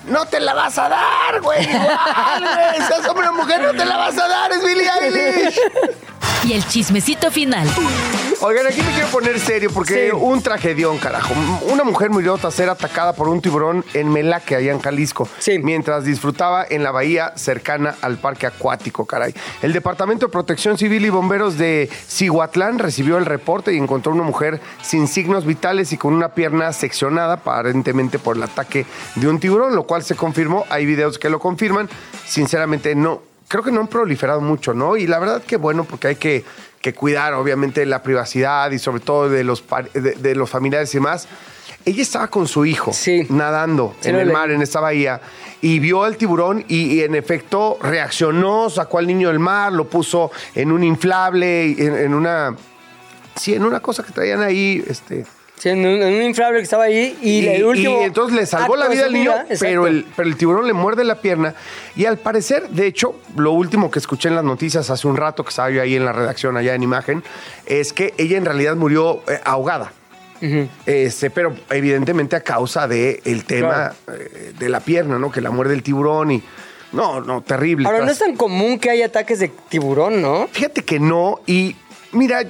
[0.09, 1.63] No te la vas a dar, güey.
[1.63, 2.87] Igual, güey.
[2.89, 4.53] Seas hombre o mujer, no te la vas a dar.
[4.53, 5.61] Es Billie Eilish.
[6.45, 7.69] Y el chismecito final.
[8.41, 10.17] Oigan, aquí me quiero poner serio porque Sí.
[10.19, 11.33] un tragedión, carajo.
[11.73, 15.59] Una mujer murió tras ser atacada por un tiburón en Melaque, allá en Jalisco, Sí.
[15.59, 19.35] mientras disfrutaba en la bahía cercana al parque acuático, caray.
[19.63, 24.25] El Departamento de Protección Civil y Bomberos de Cihuatlán recibió el reporte y encontró una
[24.25, 28.85] mujer sin signos vitales y con una pierna seccionada, aparentemente por el ataque
[29.15, 30.67] de un tiburón, lo cual se confirmó.
[30.69, 31.89] Hay videos que lo confirman.
[32.27, 33.23] Sinceramente, no.
[33.49, 34.97] Creo que no han proliferado mucho, ¿no?
[34.97, 36.45] Y la verdad que bueno, porque hay que,
[36.81, 40.99] que cuidar, obviamente, la privacidad y sobre todo de los, de, de los familiares y
[40.99, 41.29] demás.
[41.87, 43.27] Ella estaba con su hijo Sí.
[43.29, 45.21] nadando Sí, en el mar, en esta bahía,
[45.61, 49.87] y vio al tiburón y, y en efecto reaccionó, sacó al niño del mar, lo
[49.87, 52.57] puso en un inflable, en, en una...
[53.37, 55.27] Sí, en una cosa que traían ahí, este...
[55.65, 58.03] Sí, en un, en un inflable que estaba ahí y, Y, el último.
[58.03, 61.05] y entonces le salvó la vida al niño, pero el, pero el tiburón le muerde
[61.05, 61.55] la pierna.
[61.97, 65.43] Y al parecer, de hecho, lo último que escuché en las noticias hace un rato
[65.43, 67.25] que estaba yo ahí en la redacción, allá en imagen,
[67.65, 69.91] es que ella en realidad murió eh, ahogada.
[70.85, 75.31] Este, pero evidentemente a causa del el tema eh, de la pierna, ¿no?
[75.31, 76.43] Que la muerde el tiburón y.
[76.93, 77.89] No, no, terrible.
[77.89, 80.47] Ahora, no es tan común que haya ataques de tiburón, ¿no?
[80.53, 81.41] Fíjate que no.
[81.47, 81.75] Y
[82.13, 82.43] mira,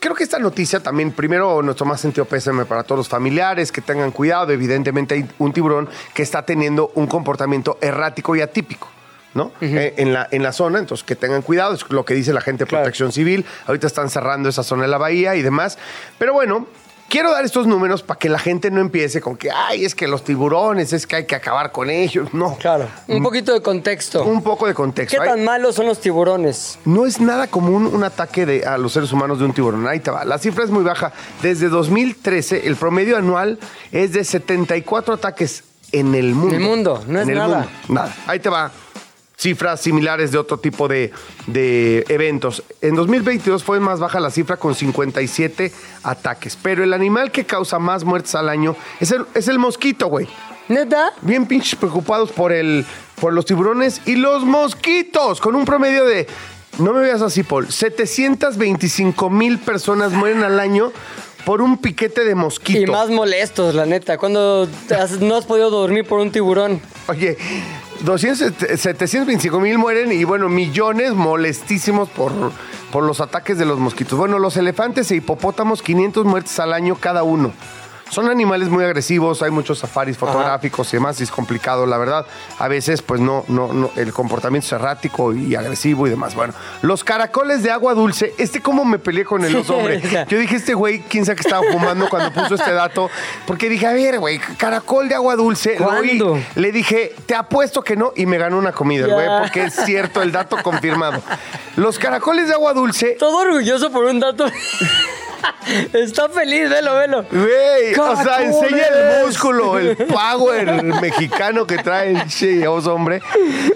[0.00, 3.80] creo que esta noticia también, primero, nuestro más sentido pésame para todos los familiares, que
[3.80, 4.50] tengan cuidado.
[4.52, 8.88] Evidentemente hay un tiburón que está teniendo un comportamiento errático y atípico.
[9.32, 9.52] ¿no?
[9.60, 12.40] Eh, en, la, en la zona, entonces que tengan cuidado, es lo que dice la
[12.40, 12.82] gente de Claro.
[12.82, 13.46] protección civil.
[13.68, 15.78] Ahorita están cerrando esa zona de la bahía y demás.
[16.18, 16.66] Pero bueno,
[17.10, 20.08] quiero dar estos números para que la gente no empiece con que, ay, es que
[20.08, 22.32] los tiburones, es que hay que acabar con ellos.
[22.32, 22.56] No.
[22.56, 22.86] Claro.
[23.08, 24.24] Un poquito de contexto.
[24.24, 24.28] Mm.
[24.28, 25.20] Un poco de ¿Qué contexto.
[25.20, 26.78] Hay- tan malos son los tiburones?
[26.86, 29.86] no es nada común un ataque de, a los seres humanos de un tiburón.
[29.86, 30.24] Ahí te va.
[30.24, 31.12] La cifra es muy baja.
[31.42, 33.58] Desde 2013, el promedio anual
[33.92, 36.54] es de 74 ataques en el mundo.
[36.54, 37.56] En el mundo, no es En el nada.
[37.58, 37.70] mundo.
[37.88, 38.14] Nada.
[38.28, 38.70] Ahí te va.
[39.40, 41.12] Cifras similares de otro tipo de,
[41.46, 42.62] de eventos.
[42.82, 45.72] En 2022 fue más baja la cifra con 57
[46.02, 46.58] ataques.
[46.60, 50.28] Pero el animal que causa más muertes al año es el, es el mosquito, güey.
[50.68, 51.14] ¿Neta?
[51.22, 52.84] Bien pinches preocupados por el
[53.20, 56.26] por los tiburones y los mosquitos, con un promedio de,
[56.78, 60.92] no me veas así, Paul, 725 mil personas mueren al año
[61.44, 62.80] por un piquete de mosquito.
[62.80, 64.18] Y más molestos, la neta.
[64.18, 64.68] Cuando
[65.20, 66.80] no has podido dormir por un tiburón.
[67.08, 67.36] Oye,
[68.04, 72.32] 200, 725 mil mueren y bueno, millones molestísimos por,
[72.90, 74.18] por los ataques de los mosquitos.
[74.18, 77.52] Bueno, los elefantes e hipopótamos, 500 muertes al año cada uno.
[78.10, 82.26] Son animales muy agresivos, hay muchos safaris fotográficos y demás, y es complicado, la verdad.
[82.58, 86.34] A veces, pues no, no, no, el comportamiento es errático y agresivo y demás.
[86.34, 90.02] Bueno, los caracoles de agua dulce, este cómo me peleé con el oso, hombre.
[90.28, 93.08] Yo dije, este güey, quién sabe que estaba fumando cuando puso este dato,
[93.46, 95.78] porque dije, a ver, güey, caracol de agua dulce.
[96.56, 100.20] Le dije, te apuesto que no, y me ganó una comida, güey, porque es cierto
[100.20, 101.22] el dato confirmado.
[101.76, 104.46] Los caracoles de agua dulce, Todo orgulloso por un dato.
[105.92, 107.24] Está feliz, velo, velo.
[107.30, 113.20] güey, o sea, enseña el músculo, el power mexicano que trae el che, oso, hombre.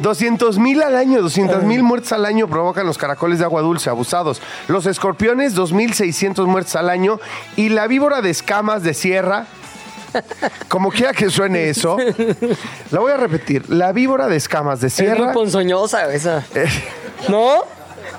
[0.01, 3.91] 200 mil al año, 200 mil muertes al año provocan los caracoles de agua dulce,
[3.91, 4.41] abusados.
[4.69, 7.21] Los escorpiones, 2.600 muertes al año.
[7.57, 9.47] Y la víbora de escamas de sierra,
[10.69, 11.97] como quiera que suene eso,
[12.91, 13.69] la voy a repetir.
[13.71, 15.33] La víbora de escamas de Es muy sierra.
[15.33, 16.45] ponzoñosa esa.
[16.55, 16.67] eh,
[17.29, 17.63] ¿No?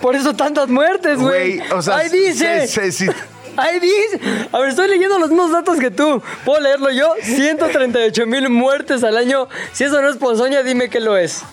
[0.01, 1.57] Por eso tantas muertes, güey.
[1.57, 2.67] Güey, o sea, Ahí dice.
[2.67, 3.07] se- se- sí.
[3.57, 4.47] Ahí dice.
[4.51, 6.21] A ver, estoy leyendo los mismos datos que tú.
[6.43, 7.13] ¿Puedo leerlo yo?
[7.21, 9.47] 138 mil muertes al año.
[9.71, 11.43] Si eso no es ponzoña, dime qué lo es.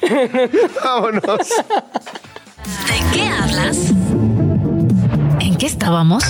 [0.84, 1.48] Vámonos.
[2.86, 3.76] ¿De qué hablas?
[5.40, 6.24] ¿En qué estábamos?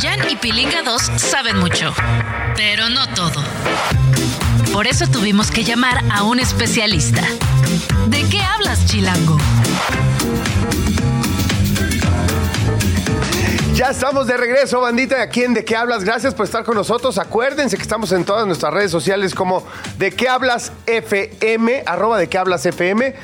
[0.00, 1.94] Jan y Pilinga 2 saben mucho,
[2.54, 3.42] pero no todo.
[4.72, 7.22] Por eso tuvimos que llamar a un especialista.
[8.08, 9.38] ¿De qué hablas, Chilango?
[13.76, 16.02] Ya estamos de regreso, bandita, aquí en De qué hablas.
[16.02, 17.18] Gracias por estar con nosotros.
[17.18, 19.62] Acuérdense que estamos en todas nuestras redes sociales como
[19.98, 23.14] De qué hablas FM, arroba De qué hablas FM.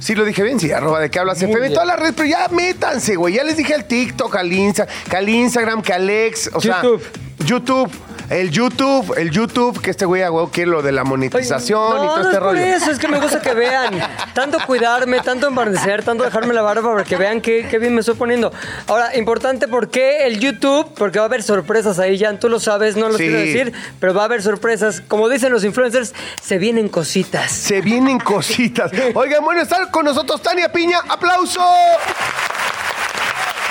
[0.00, 1.60] Sí lo dije bien, sí, arroba de qué hablas Muy FM.
[1.60, 1.72] bien.
[1.74, 3.34] Todas las redes, pero ya métanse, güey.
[3.34, 6.50] Ya les dije al TikTok, al, Insta, que al Instagram, que al Alex.
[6.54, 7.02] O YouTube.
[7.02, 7.90] sea, YouTube.
[8.30, 12.06] El YouTube, el YouTube, que este güey, güey, quiere lo de la monetización no, y
[12.06, 12.60] todo no este es por rollo.
[12.64, 13.92] eso, es que me gusta que vean.
[14.34, 18.00] Tanto cuidarme, tanto embarnecer, tanto dejarme la barba para que vean qué, qué bien me
[18.00, 18.52] estoy poniendo.
[18.86, 20.94] Ahora, importante, ¿por qué el YouTube?
[20.94, 22.38] Porque va a haber sorpresas ahí, Jan.
[22.38, 23.24] Tú lo sabes, no lo Sí.
[23.24, 25.00] quiero decir, pero va a haber sorpresas.
[25.08, 27.50] Como dicen los influencers, se vienen cositas.
[27.50, 28.92] Se vienen cositas.
[29.14, 30.98] Oigan, bueno, está con nosotros Tania Piña.
[31.08, 31.60] ¡Aplauso!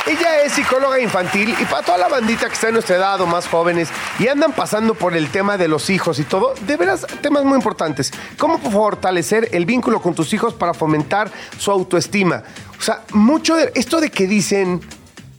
[0.09, 3.27] Ella es psicóloga infantil y para toda la bandita que está en nuestra edad o
[3.27, 7.05] más jóvenes y andan pasando por el tema de los hijos y todo, de veras,
[7.21, 8.11] temas muy importantes.
[8.39, 12.41] ¿Cómo fortalecer el vínculo con tus hijos para fomentar su autoestima?
[12.79, 14.81] O sea, mucho de esto de que dicen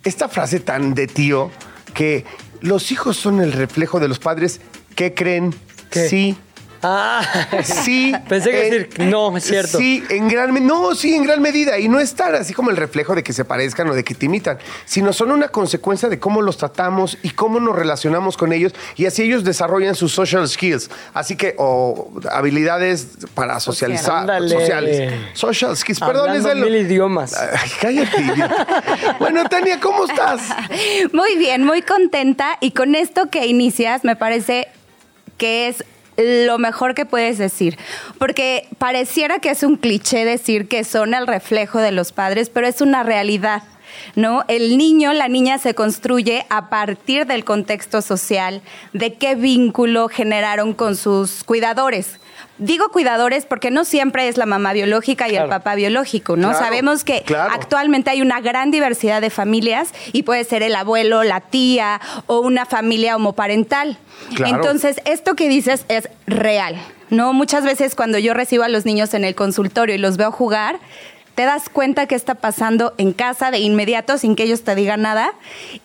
[0.04, 1.50] esta frase tan de tío
[1.92, 2.24] que
[2.61, 4.61] los hijos son el reflejo de los padres,
[4.94, 5.52] ¿qué creen?
[5.90, 6.09] ¿Qué?
[6.09, 6.38] Sí.
[6.82, 7.20] Ah,
[7.62, 8.12] Sí.
[8.28, 9.76] Pensé que eh, decir, no, es cierto.
[9.78, 11.78] Sí, en gran No, sí, en gran medida.
[11.78, 14.26] Y no estar así como el reflejo de que se parezcan o de que te
[14.26, 18.72] imitan, sino son una consecuencia de cómo los tratamos y cómo nos relacionamos con ellos.
[18.96, 20.90] Y así ellos desarrollan sus social skills.
[21.12, 24.18] Así que, o habilidades para socializar.
[24.20, 24.48] Ándale.
[24.48, 25.12] Sociales.
[25.34, 26.00] Social skills.
[26.00, 27.34] Perdón, es de lo- mil idiomas.
[27.36, 28.24] Ay, cállate.
[29.18, 30.40] bueno, Tania, ¿cómo estás?
[31.12, 34.68] Muy bien, muy contenta y con esto que inicias me parece
[35.38, 35.84] que es
[36.46, 37.78] lo mejor que puedes decir,
[38.18, 42.66] porque pareciera que es un cliché decir que son el reflejo de los padres, pero
[42.66, 43.62] es una realidad.
[44.14, 44.44] ¿No?
[44.46, 50.74] El niño, la niña se construye a partir del contexto social, de qué vínculo generaron
[50.74, 52.20] con sus cuidadores.
[52.60, 55.46] Digo cuidadores porque no siempre es la mamá biológica y Claro.
[55.46, 56.50] el papá biológico, ¿no?
[56.50, 57.52] Claro, Sabemos que claro.
[57.54, 62.40] actualmente hay una gran diversidad de familias y puede ser el abuelo, la tía o
[62.40, 63.96] una familia homoparental.
[64.44, 66.76] Entonces, esto que dices es real,
[67.08, 67.32] ¿no?
[67.32, 70.78] Muchas veces cuando yo recibo a los niños en el consultorio y los veo jugar,
[71.34, 75.00] te das cuenta qué está pasando en casa de inmediato sin que ellos te digan
[75.00, 75.32] nada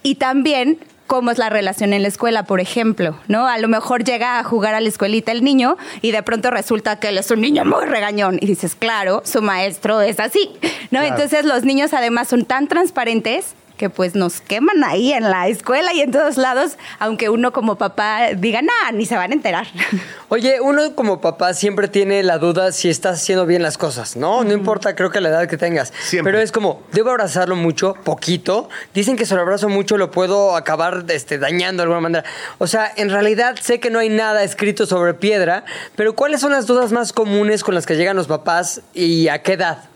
[0.04, 0.78] y también
[1.08, 3.48] cómo es la relación en la escuela, por ejemplo, ¿no?
[3.48, 7.00] A lo mejor llega a jugar a la escuelita el niño y de pronto resulta
[7.00, 10.52] que él es un niño muy regañón y dices, claro, su maestro es así,
[10.92, 11.00] ¿no?
[11.00, 11.08] Claro.
[11.08, 15.94] Entonces los niños además son tan transparentes que pues nos queman ahí en la escuela
[15.94, 19.68] y en todos lados, aunque uno como papá diga, nah, ni se van a enterar.
[20.30, 24.44] Oye, uno como papá siempre tiene la duda si estás haciendo bien las cosas, ¿no?
[24.44, 25.94] No importa, creo que la edad que tengas.
[26.02, 26.32] Siempre.
[26.32, 28.70] Pero es como, debo abrazarlo mucho, poquito.
[28.94, 32.26] Dicen que si lo abrazo mucho lo puedo acabar este, dañando de alguna manera.
[32.58, 36.52] O sea, en realidad sé que no hay nada escrito sobre piedra, pero ¿cuáles son
[36.52, 39.90] las dudas más comunes con las que llegan los papás y a qué edad?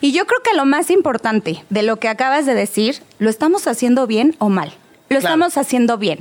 [0.00, 3.66] Y yo creo que lo más importante de lo que acabas de decir, ¿lo estamos
[3.66, 4.72] haciendo bien o mal?
[5.08, 6.20] Lo estamos haciendo bien.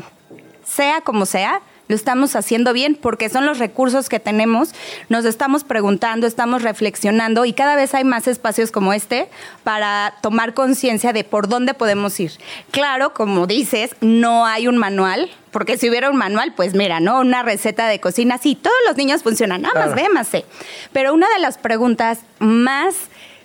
[0.66, 4.70] Sea como sea, lo estamos haciendo bien porque son los recursos que tenemos,
[5.10, 9.28] nos estamos preguntando, estamos reflexionando y cada vez hay más espacios como este
[9.64, 12.32] para tomar conciencia de por dónde podemos ir.
[12.72, 17.20] Claro, como dices, no hay un manual, porque si hubiera un manual, pues mira, ¿no?
[17.20, 20.08] Una receta de cocina, sí, todos los niños funcionan, nada más Claro.
[20.08, 20.46] ve, más sé.
[20.94, 22.96] Pero una de las preguntas más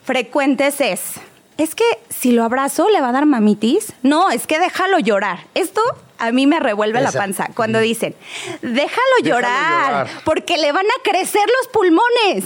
[0.08, 1.02] frecuentes es,
[1.58, 3.92] ¿es que si lo abrazo le va a dar mamitis?
[4.02, 5.40] No, es que déjalo llorar.
[5.54, 5.82] Esto
[6.18, 8.14] a mí me revuelve la panza cuando dicen,
[8.62, 10.08] déjalo, llorar, llorar.
[10.24, 12.44] porque le van a crecer los pulmones.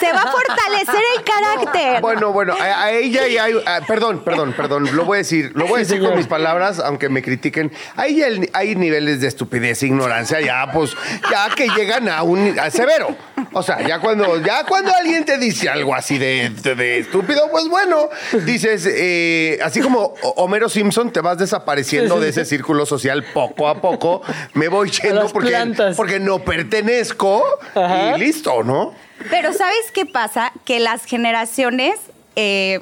[0.00, 1.22] Se va a fortalecer el
[1.64, 2.00] carácter.
[2.00, 3.52] Bueno, bueno, a, a ella y hay.
[3.64, 4.88] a- perdón, perdón, perdón.
[4.96, 7.70] Lo voy a decir, lo voy a Sí, decir con mis palabras, aunque me critiquen.
[7.96, 10.96] A ella el- hay niveles de estupidez e ignorancia, ya, pues,
[11.30, 13.16] ya que llegan a un a severo.
[13.58, 17.48] O sea, ya cuando, ya cuando alguien te dice algo así de, de- de estúpido,
[17.50, 18.08] pues bueno,
[18.44, 23.80] dices, eh, así como Homero Simpson, te vas desapareciendo de ese círculo social poco a
[23.80, 24.22] poco.
[24.54, 25.96] Me voy yendo porque, plantas.
[25.96, 27.44] porque no pertenezco
[27.74, 28.16] Ajá.
[28.16, 28.94] y listo, ¿no?
[29.30, 30.52] Pero ¿sabes qué pasa?
[30.64, 31.96] Que las generaciones,
[32.36, 32.78] eh,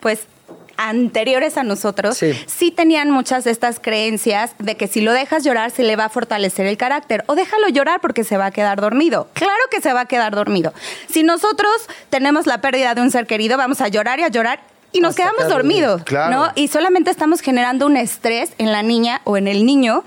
[0.00, 0.20] pues
[0.78, 2.32] anteriores a nosotros, Sí.
[2.46, 2.70] sí.
[2.70, 6.08] tenían muchas de estas creencias de que si lo dejas llorar se le va a
[6.08, 9.28] fortalecer el carácter o déjalo llorar porque se va a quedar dormido.
[9.34, 10.72] Claro que se va a quedar dormido.
[11.10, 11.70] Si nosotros
[12.08, 14.60] tenemos la pérdida de un ser querido, vamos a llorar y a llorar
[14.92, 16.34] y nos Hasta quedamos dormidos, Claro.
[16.34, 16.52] ¿no?
[16.54, 20.02] Y solamente estamos generando un estrés en la niña o en el niño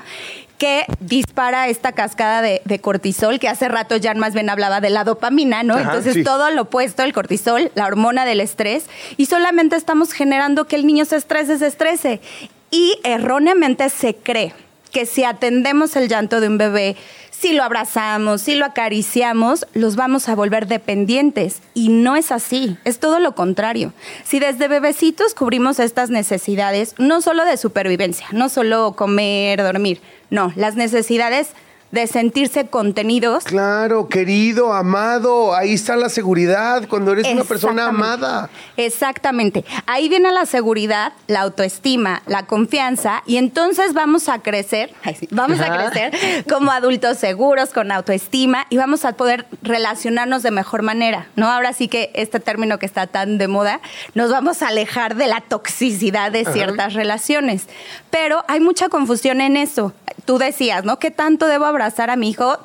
[0.61, 4.91] que dispara esta cascada de, de cortisol, que hace rato Jan más bien hablaba de
[4.91, 5.73] la dopamina, ¿no?
[5.73, 6.23] Ajá, Entonces sí.
[6.23, 8.85] todo lo opuesto, el cortisol, la hormona del estrés,
[9.17, 12.21] y solamente estamos generando que el niño se estrese, se estrese.
[12.69, 14.53] Y erróneamente se cree
[14.91, 16.95] que si atendemos el llanto de un bebé,
[17.31, 21.63] si lo abrazamos, si lo acariciamos, los vamos a volver dependientes.
[21.73, 23.93] Y no es así, es todo lo contrario.
[24.23, 30.51] Si desde bebecitos cubrimos estas necesidades, no solo de supervivencia, no solo comer, dormir, no,
[30.55, 31.49] las necesidades
[31.91, 33.43] de sentirse contenidos.
[33.43, 38.49] Claro, querido, amado, ahí está la seguridad cuando eres una persona amada.
[38.77, 39.65] Exactamente.
[39.85, 44.93] Ahí viene la seguridad, la autoestima, la confianza y entonces vamos a crecer,
[45.31, 50.83] vamos a crecer como adultos seguros, con autoestima y vamos a poder relacionarnos de mejor
[50.83, 51.51] manera, ¿no?
[51.51, 53.81] Ahora sí que este término que está tan de moda,
[54.15, 57.67] nos vamos a alejar de la toxicidad de ciertas relaciones.
[58.09, 59.93] Pero hay mucha confusión en eso.
[60.25, 60.99] Tú decías, ¿no?
[60.99, 62.57] ¿Qué tanto debo abrazar a mi hijo?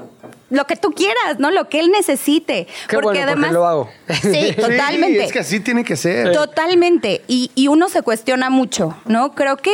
[0.49, 1.51] Lo que tú quieras, ¿no?
[1.51, 2.69] Lo que él necesite.
[2.89, 3.91] Qué bueno, porque lo hago.
[4.23, 5.19] Sí, totalmente.
[5.19, 6.33] Sí, es que así tiene que ser.
[6.33, 7.23] Totalmente.
[7.27, 9.35] Y, y uno se cuestiona mucho, ¿no?
[9.35, 9.73] Creo que,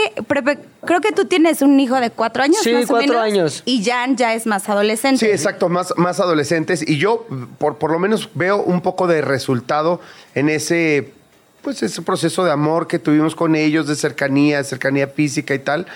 [0.84, 2.60] creo que tú tienes un hijo de cuatro años.
[2.62, 3.62] Sí, más o cuatro menos, años.
[3.66, 5.26] Y Jan ya es más adolescente.
[5.26, 6.88] Sí, exacto, más, más adolescentes.
[6.88, 7.26] Y yo,
[7.58, 10.00] por, por lo menos, veo un poco de resultado
[10.34, 11.12] en ese,
[11.60, 15.58] pues, ese proceso de amor que tuvimos con ellos, de cercanía, de cercanía física y
[15.58, 15.86] tal.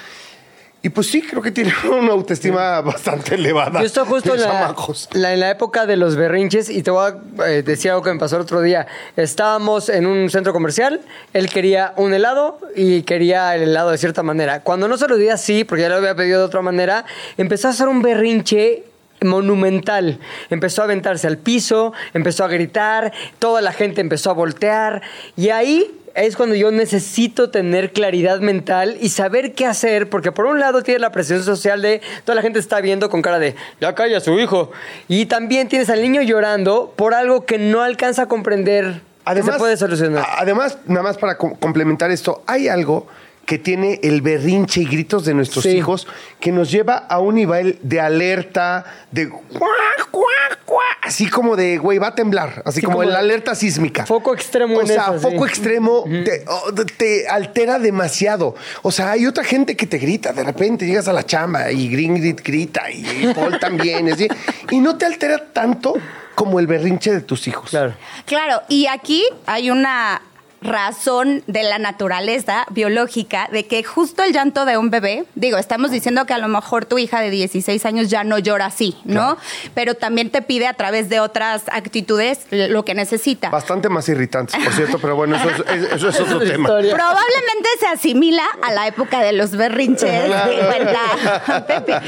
[0.83, 3.81] Y pues sí, creo que tiene una autoestima bastante elevada.
[3.81, 5.09] Yo estoy justo en los la, chamacos.
[5.15, 7.11] la- en la época de los berrinches y te voy
[7.41, 8.87] a eh, decir algo que me pasó el otro día.
[9.17, 11.01] Estábamos en un centro comercial,
[11.33, 14.61] él quería un helado y quería el helado de cierta manera.
[14.61, 17.05] Cuando no se lo di así, porque ya lo había pedido de otra manera,
[17.37, 18.85] empezó a hacer un berrinche
[19.23, 20.19] monumental.
[20.51, 25.03] Empezó a aventarse al piso, empezó a gritar, toda la gente empezó a voltear
[25.37, 30.47] y ahí es cuando yo necesito tener claridad mental y saber qué hacer, porque por
[30.47, 33.55] un lado tienes la presión social de toda la gente está viendo con cara de
[33.81, 34.71] ya calla a su hijo,
[35.09, 39.01] y también tienes al niño llorando por algo que no alcanza a comprender
[39.35, 40.25] que se puede solucionar.
[40.39, 43.07] Además, nada más para com- complementar esto, hay algo
[43.47, 45.71] que tiene el berrinche y gritos de nuestros Sí.
[45.71, 46.07] hijos
[46.41, 51.79] que nos lleva a un nivel de alerta, de cuac, cuac, cuac, así como de,
[51.79, 54.05] güey, va a temblar, así Sí, como, como la alerta sísmica.
[54.05, 55.23] Foco extremo O en sea, eso, sí.
[55.31, 58.57] foco extremo te, oh, te altera demasiado.
[58.83, 61.89] O sea, hay otra gente que te grita, de repente llegas a la chamba y
[61.89, 64.27] Gringrid grita y Paul también, así,
[64.73, 65.95] y no te altera tanto
[66.35, 67.71] como el berrinche de tus hijos.
[67.71, 67.95] Claro.
[68.27, 70.21] Claro, y aquí hay una
[70.63, 75.91] razón de la naturaleza biológica de que justo el llanto de un bebé, digo, estamos
[75.91, 79.37] diciendo que a lo mejor tu hija de 16 años ya no llora así, ¿no?
[79.75, 83.51] Pero también te pide a través de otras actitudes lo que necesita.
[83.51, 86.67] Bastante más irritantes, por cierto, pero bueno, eso es, eso es otro tema.
[86.69, 92.01] Probablemente se asimila a la época de los berrinches que cuenta Pepe.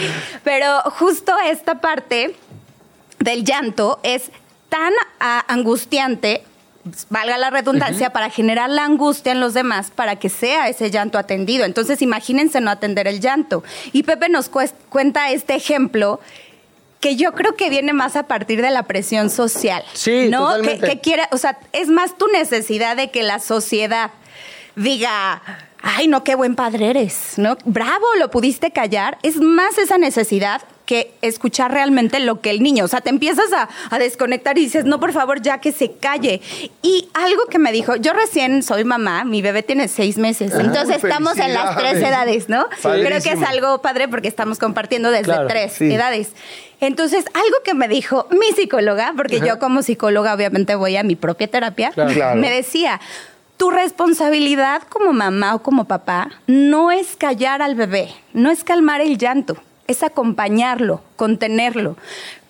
[0.44, 2.34] Pero justo esta parte
[3.18, 4.30] del llanto es
[4.68, 6.44] tan angustiante,
[7.10, 11.18] valga la redundancia, para generar la angustia en los demás para que sea ese llanto
[11.18, 11.64] atendido.
[11.64, 13.62] Entonces imagínense no atender el llanto.
[13.92, 16.20] Y Pepe nos cuenta este ejemplo
[17.00, 19.84] que yo creo que viene más a partir de la presión social.
[19.92, 20.48] Sí, ¿no?
[20.48, 20.88] Que, totalmente.
[20.88, 24.10] que quiere, o sea, es más tu necesidad de que la sociedad
[24.74, 25.42] diga,
[25.82, 27.56] ay, no, qué buen padre eres, ¿no?
[27.64, 29.18] Bravo, lo pudiste callar.
[29.22, 33.52] Es más esa necesidad que escuchar realmente lo que el niño, o sea, te empiezas
[33.52, 36.40] a, a desconectar y dices, no, por favor, ya que se calle.
[36.80, 41.04] Y algo que me dijo, yo recién soy mamá, mi bebé tiene seis meses, entonces
[41.04, 42.66] estamos en las tres edades, ¿no?
[42.80, 45.92] Creo que es algo padre porque estamos compartiendo desde Claro, tres sí.
[45.92, 46.32] edades.
[46.80, 51.16] Entonces, algo que me dijo mi psicóloga, porque yo como psicóloga obviamente voy a mi
[51.16, 51.90] propia terapia.
[51.90, 52.40] Claro.
[52.40, 52.98] me decía,
[53.58, 59.02] tu responsabilidad como mamá o como papá no es callar al bebé, no es calmar
[59.02, 61.96] el llanto, es acompañarlo, contenerlo.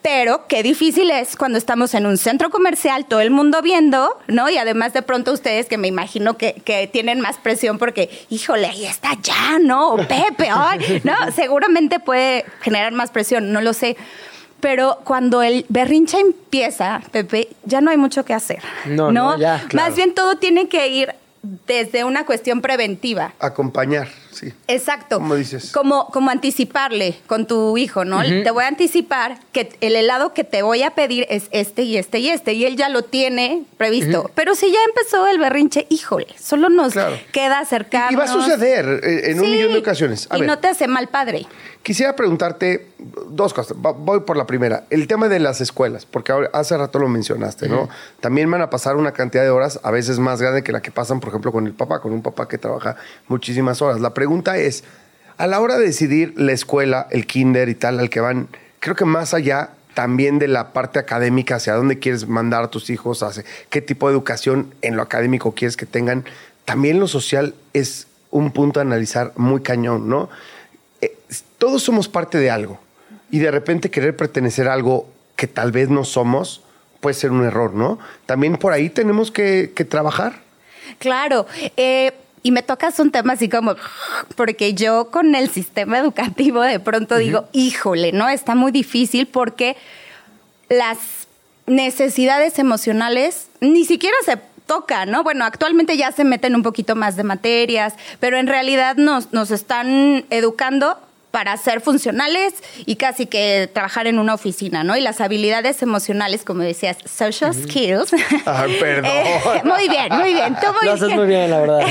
[0.02, 4.48] Pero qué difícil es cuando estamos en un centro comercial, todo el mundo viendo, ¿no?
[4.48, 8.66] Y además de pronto ustedes que me imagino que, que tienen más presión porque, híjole,
[8.66, 9.90] ahí está ya, ¿no?
[9.90, 11.14] O Pepe, ay, ¿no?
[11.34, 13.96] Seguramente puede generar más presión, no lo sé.
[14.60, 18.60] Pero cuando el berrinche empieza, Pepe, ya no hay mucho que hacer.
[18.86, 19.88] No, no, ya, claro.
[19.88, 21.14] Más bien todo tiene que ir
[21.66, 23.32] desde una cuestión preventiva.
[23.38, 24.52] Acompañar, sí.
[24.66, 25.18] Exacto.
[25.18, 25.70] Como dices.
[25.72, 28.22] Como, como anticiparle con tu hijo, ¿no?
[28.22, 31.96] Te voy a anticipar que el helado que te voy a pedir es este y
[31.96, 34.30] este y este, y él ya lo tiene previsto.
[34.34, 37.16] Pero si ya empezó el berrinche, híjole, solo nos Claro.
[37.32, 38.12] queda acercarnos.
[38.12, 40.26] Y va a suceder eh, en un Sí, millón de ocasiones.
[40.30, 41.46] A y ver, no te hace mal padre.
[41.88, 42.86] Quisiera preguntarte
[43.30, 43.74] dos cosas.
[43.78, 44.84] Voy por la primera.
[44.90, 47.88] El tema de las escuelas, porque hace rato lo mencionaste, ¿no?
[48.20, 50.90] También van a pasar una cantidad de horas, a veces más grande que la que
[50.90, 52.96] pasan, por ejemplo, con el papá, con un papá que trabaja
[53.26, 54.02] muchísimas horas.
[54.02, 54.84] La pregunta es,
[55.38, 58.48] a la hora de decidir la escuela, el kinder y tal, al que van,
[58.80, 62.90] creo que más allá también de la parte académica, hacia dónde quieres mandar a tus
[62.90, 66.26] hijos, hacia qué tipo de educación en lo académico quieres que tengan,
[66.66, 70.28] también lo social es un punto a analizar muy cañón, ¿no?
[71.58, 72.80] Todos somos parte de algo.
[73.30, 75.06] y de repente querer pertenecer a algo
[75.36, 76.62] que tal vez no somos
[77.00, 77.98] puede ser un error, ¿no?
[78.26, 80.40] También por ahí tenemos que, que trabajar.
[80.98, 81.46] Claro.
[81.76, 83.74] eh, y me tocas un tema así como,
[84.36, 88.28] porque yo con el sistema educativo de pronto digo, híjole, ¿no?
[88.28, 89.76] Está muy difícil porque
[90.68, 90.98] las
[91.66, 95.22] necesidades emocionales ni siquiera se tocan, ¿no?
[95.22, 99.50] Bueno, actualmente ya se meten un poquito más de materias, pero en realidad nos, nos
[99.50, 100.98] están educando
[101.30, 102.54] para ser funcionales
[102.86, 104.96] y casi que trabajar en una oficina, ¿no?
[104.96, 108.12] Y las habilidades emocionales, como decías, social skills.
[108.46, 109.04] Ay, perdón.
[109.06, 110.56] Eh, muy bien, muy bien.
[110.56, 111.80] Tú muy Lo haces muy bien, la verdad.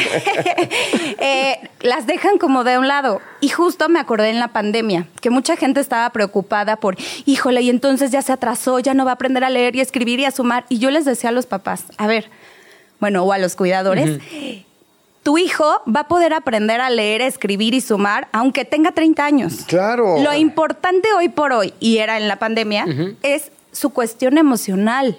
[1.19, 3.21] eh, las dejan como de un lado.
[3.39, 7.69] Y justo me acordé en la pandemia que mucha gente estaba preocupada por, híjole, y
[7.69, 10.31] entonces ya se atrasó, ya no va a aprender a leer y escribir y a
[10.31, 10.65] sumar.
[10.69, 12.29] Y yo les decía a los papás, a ver,
[12.99, 14.19] bueno, o a los cuidadores,
[15.27, 19.65] tu hijo va a poder aprender a leer, escribir y sumar aunque tenga 30 años.
[19.67, 20.19] Claro.
[20.23, 22.85] Lo importante hoy por hoy, y era en la pandemia,
[23.23, 25.17] es su cuestión emocional.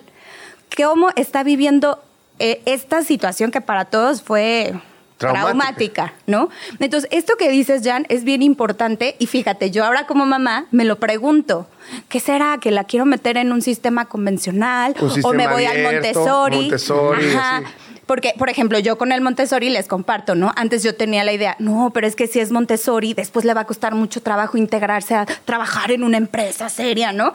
[0.75, 2.03] Cómo está viviendo
[2.39, 4.73] eh, esta situación que para todos fue
[5.19, 5.45] Traumática.
[5.45, 6.49] traumática, ¿no?
[6.81, 10.87] Entonces, esto que dices, Jan, es bien importante y fíjate, yo ahora como mamá me
[10.87, 11.67] lo pregunto.
[12.09, 12.57] ¿Qué será?
[12.63, 14.95] ¿Que la quiero meter en un sistema convencional?
[15.01, 16.61] Un ¿O me voy al Montessori?
[16.61, 17.57] Montessori, Ajá.
[17.59, 17.67] así.
[18.09, 20.51] Porque, por ejemplo, yo con el Montessori les comparto, ¿no?
[20.57, 23.61] Antes yo tenía la idea, no, pero es que si es Montessori, después le va
[23.61, 27.35] a costar mucho trabajo integrarse a trabajar en una empresa seria, ¿no?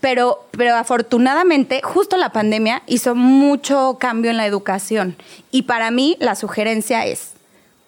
[0.00, 5.16] Pero, pero afortunadamente, justo la pandemia hizo mucho cambio en la educación.
[5.50, 7.32] Y para mí, la sugerencia es,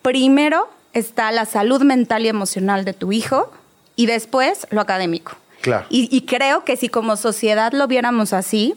[0.03, 3.53] primero está la salud mental y emocional de tu hijo
[3.95, 5.37] y después lo académico.
[5.61, 5.87] Claro.
[5.89, 8.75] Y, y creo que si como sociedad lo viéramos así,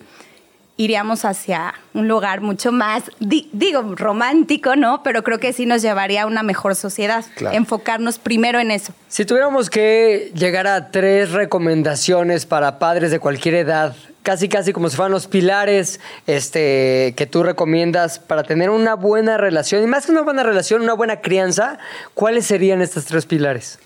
[0.78, 5.02] iríamos hacia un lugar mucho más, di- digo, romántico, ¿no?
[5.04, 7.26] Pero creo que sí nos llevaría a una mejor sociedad.
[7.36, 7.58] Claro.
[7.58, 8.94] Enfocarnos primero en eso.
[9.08, 14.90] Si tuviéramos que llegar a tres recomendaciones para padres de cualquier edad, casi casi como
[14.90, 20.06] si fueran los pilares este, que tú recomiendas para tener una buena relación, y más
[20.06, 21.80] que una buena relación, una buena crianza,
[22.14, 23.80] ¿cuáles serían estos tres pilares?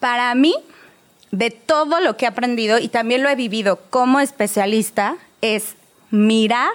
[0.00, 0.54] Para mí,
[1.30, 5.74] de todo lo que he aprendido y también lo he vivido como especialista, es
[6.12, 6.72] mirar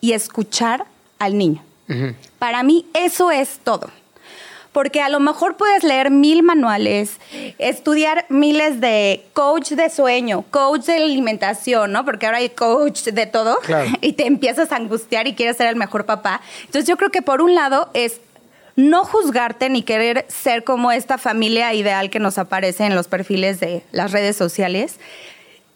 [0.00, 0.84] y escuchar
[1.18, 1.64] al niño.
[2.38, 3.90] Para mí eso es todo.
[4.72, 7.18] Porque a lo mejor puedes leer mil manuales,
[7.58, 12.04] estudiar miles de coach de sueño, coach de alimentación, ¿no?
[12.04, 13.88] Porque ahora hay coach de todo Claro.
[14.00, 16.40] y te empiezas a angustiar y quieres ser el mejor papá.
[16.64, 18.20] Entonces yo creo que por un lado es
[18.76, 23.60] no juzgarte ni querer ser como esta familia ideal que nos aparece en los perfiles
[23.60, 24.96] de las redes sociales,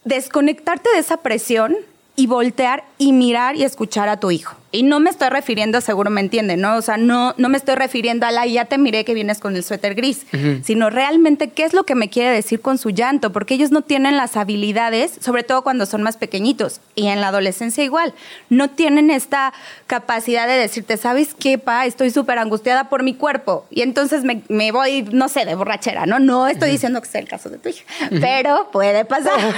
[0.05, 1.77] desconectarte de esa presión
[2.19, 4.58] y voltear y mirar y escuchar a tu hijo.
[4.71, 6.77] Y no me estoy refiriendo, seguro me entienden, ¿no?
[6.77, 9.57] O sea, no, no me estoy refiriendo a la ya te miré que vienes con
[9.57, 10.27] el suéter gris,
[10.63, 13.81] sino realmente qué es lo que me quiere decir con su llanto, porque ellos no
[13.81, 18.13] tienen las habilidades, sobre todo cuando son más pequeñitos, y en la adolescencia igual,
[18.51, 19.55] no tienen esta
[19.87, 21.87] capacidad de decirte, ¿sabes qué, pa?
[21.87, 26.05] Estoy súper angustiada por mi cuerpo, y entonces me, me voy, no sé, de borrachera,
[26.05, 26.19] ¿no?
[26.19, 27.85] No estoy diciendo que sea el caso de tu hija,
[28.21, 29.39] pero puede pasar.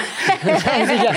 [0.41, 1.15] Sí, ya.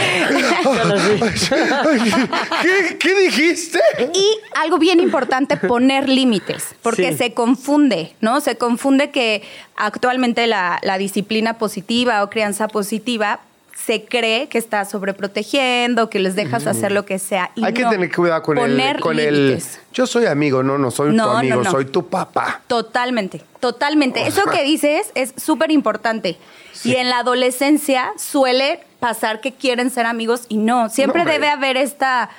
[0.73, 1.19] Ya lo sé.
[2.61, 3.82] ¿Qué, qué dijiste?
[4.13, 7.17] Y algo bien importante, poner límites, porque Sí.
[7.17, 8.41] se confunde, ¿no?
[8.41, 9.43] Se confunde que
[9.75, 13.39] actualmente la, la disciplina positiva o crianza positiva
[13.85, 17.51] se cree que está sobreprotegiendo, que les dejas hacer lo que sea.
[17.55, 19.61] Y Hay que tener cuidado con el, con el.
[19.93, 21.69] Yo soy amigo, no, no soy tu No, amigo, no.
[21.71, 22.61] soy tu papá.
[22.67, 24.21] Totalmente, totalmente.
[24.27, 26.37] Eso que dices es súper importante.
[26.85, 30.89] Y en la adolescencia suele pasar que quieren ser amigos y no.
[30.89, 32.29] Siempre debe haber esta...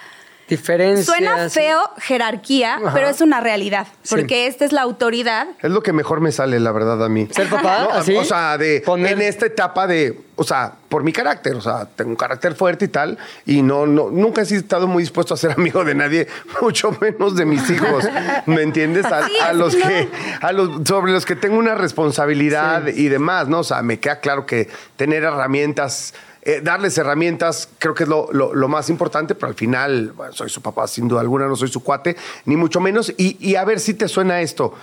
[0.48, 1.06] Diferencias.
[1.06, 3.86] Suena feo jerarquía, pero es una realidad.
[4.02, 4.14] Sí.
[4.14, 7.28] Porque esta es la autoridad Es lo que mejor me sale, la verdad, a mí.
[7.30, 7.84] ¿Ser papá?
[7.84, 8.14] No, ¿Así?
[8.16, 11.86] O sea, de, Poner- en esta etapa de, o sea, por mi carácter, o sea,
[11.86, 15.36] tengo un carácter fuerte y tal, y no, no, nunca he estado muy dispuesto a
[15.36, 16.28] ser amigo de nadie,
[16.60, 18.04] mucho menos de mis hijos,
[18.46, 19.06] ¿me entiendes?
[19.06, 20.08] A, los que que,
[20.40, 23.60] a los, sobre los que tengo una responsabilidad y demás, ¿no?
[23.60, 26.14] O sea, me queda claro que tener herramientas,
[26.44, 30.32] eh, darles herramientas, creo que es lo, lo- lo más importante, pero al final, bueno,
[30.32, 33.56] soy su papá, sin duda alguna, no soy su cuate, ni mucho menos, y, y
[33.56, 34.74] a ver si te suena esto.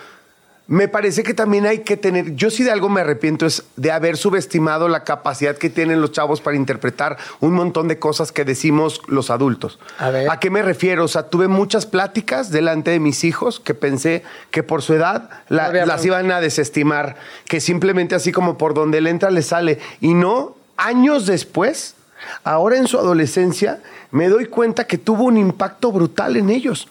[0.67, 3.91] Me parece que también hay que tener, yo sí de algo me arrepiento es de
[3.91, 8.45] haber subestimado la capacidad que tienen los chavos para interpretar un montón de cosas que
[8.45, 9.79] decimos los adultos.
[9.97, 10.29] A ver.
[10.29, 11.03] ¿A qué me refiero?
[11.03, 15.29] O sea, tuve muchas pláticas delante de mis hijos que pensé que por su edad
[15.49, 19.79] la- las iban a desestimar, que simplemente así como por donde le entra le sale.
[19.99, 20.55] Y no,
[20.85, 21.95] años después,
[22.43, 26.87] ahora en su adolescencia, me doy cuenta que tuvo un impacto brutal en ellos.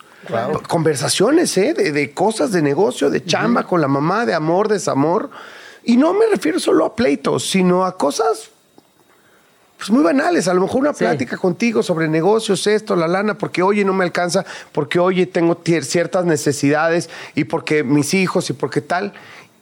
[0.68, 1.74] Conversaciones, ¿eh?
[1.74, 5.30] De, de cosas de negocio, de chamba con la mamá, de amor, desamor.
[5.82, 8.50] Y no me refiero solo a pleitos, sino a cosas
[9.78, 10.46] pues muy banales.
[10.46, 14.04] A lo mejor una plática contigo sobre negocios, esto, la lana, porque oye no me
[14.04, 19.14] alcanza, porque oye tengo ciertas necesidades y porque mis hijos y porque tal.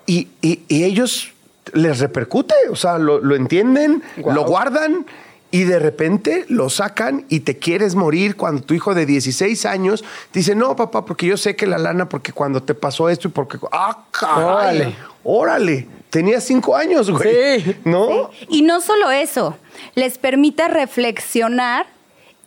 [0.07, 1.33] Y, y- y ellos
[1.75, 5.07] les repercute, o sea, lo, lo entienden, lo guardan
[5.51, 10.05] y de repente lo sacan y te quieres morir cuando tu hijo de 16 años
[10.33, 13.31] dice, no, papá, porque yo sé que la lana, porque cuando te pasó esto y
[13.31, 13.59] porque...
[13.73, 14.45] ¡Ah, caray!
[14.45, 14.95] Órale.
[15.25, 15.87] Órale.
[16.11, 17.61] Tenía cinco años, güey.
[17.63, 17.77] Sí.
[17.85, 18.31] ¿No?
[18.49, 19.57] Y no solo eso,
[19.95, 21.87] les permite reflexionar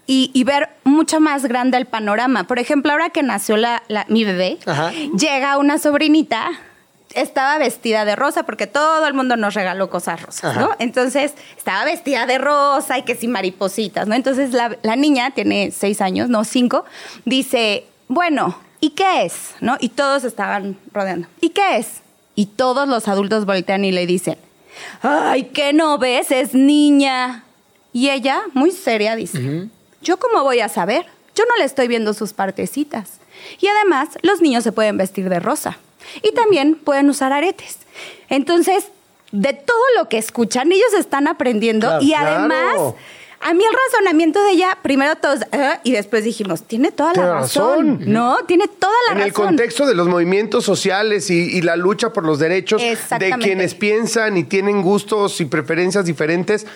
[0.07, 2.45] y, y ver mucho más grande el panorama.
[2.45, 4.91] Por ejemplo, ahora que nació la, la- mi bebé, Ajá.
[5.17, 6.49] llega una sobrinita,
[7.15, 10.71] estaba vestida de rosa porque todo el mundo nos regaló cosas rosas, ¿no?
[10.79, 14.15] Entonces, estaba vestida de rosa y que sí maripositas, ¿no?
[14.15, 16.85] Entonces, la, la niña tiene seis años, no cinco,
[17.25, 19.51] dice, bueno, ¿y qué es?
[19.61, 19.77] ¿No?
[19.79, 21.27] Y todos estaban rodeando.
[21.39, 22.01] ¿Y qué es?
[22.35, 24.37] Y todos los adultos voltean y le dicen,
[25.01, 26.31] ay, ¿qué no ves?
[26.31, 27.43] Es niña.
[27.93, 29.67] Y ella, muy seria, dice,
[30.01, 31.05] ¿yo cómo voy a saber?
[31.35, 33.19] Yo no le estoy viendo sus partecitas.
[33.59, 35.77] Y además, los niños se pueden vestir de rosa.
[36.21, 37.77] Y también pueden usar aretes.
[38.29, 38.85] Entonces,
[39.31, 41.87] de todo lo que escuchan, ellos están aprendiendo.
[41.87, 42.27] Claro, y claro.
[42.37, 42.93] además,
[43.39, 47.33] a mí el razonamiento de ella, primero todos, "Ah", y después dijimos, tiene toda la
[47.33, 47.97] razón.
[47.97, 48.11] razón.
[48.13, 48.37] ¿No?
[48.45, 49.27] Tiene toda la en razón.
[49.27, 53.73] el contexto de los movimientos sociales y, y la lucha por los derechos de quienes
[53.73, 56.67] piensan y tienen gustos y preferencias diferentes.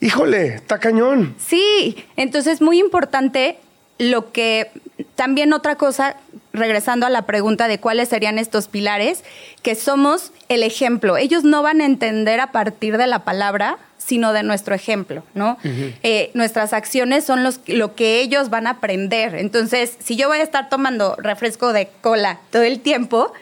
[0.00, 1.34] Híjole, está cañón.
[1.38, 3.58] Sí, entonces muy importante
[3.98, 4.70] lo que
[5.14, 6.16] también otra cosa,
[6.52, 9.24] regresando a la pregunta de cuáles serían estos pilares,
[9.62, 11.16] que somos el ejemplo.
[11.16, 15.56] Ellos no van a entender a partir de la palabra, sino de nuestro ejemplo, ¿no?
[15.64, 19.36] Eh, nuestras acciones son los, lo que ellos van a aprender.
[19.36, 23.32] Entonces, si yo voy a estar tomando refresco de cola todo el tiempo,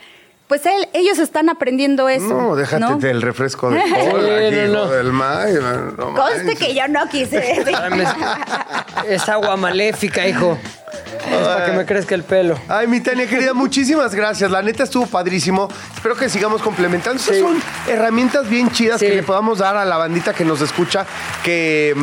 [0.48, 2.26] pues él- ellos están aprendiendo eso.
[2.28, 2.98] No, déjate ¿no?
[2.98, 4.86] del refresco de Sí, cola, no, no.
[4.90, 5.58] del maíz,
[5.96, 7.76] no Conste que yo no quise decir.
[7.92, 10.58] Me- Es agua maléfica, hijo.
[10.92, 12.58] Es para que me crezca el pelo.
[12.68, 14.50] Ay, mi Tania querida, muchísimas gracias.
[14.50, 15.68] La neta estuvo padrísimo.
[15.94, 17.18] Espero que sigamos complementando.
[17.20, 17.42] Estas Sí.
[17.42, 17.56] son
[17.88, 19.06] herramientas bien chidas Sí.
[19.06, 21.06] que le podamos dar a la bandita que nos escucha,
[21.44, 21.94] que,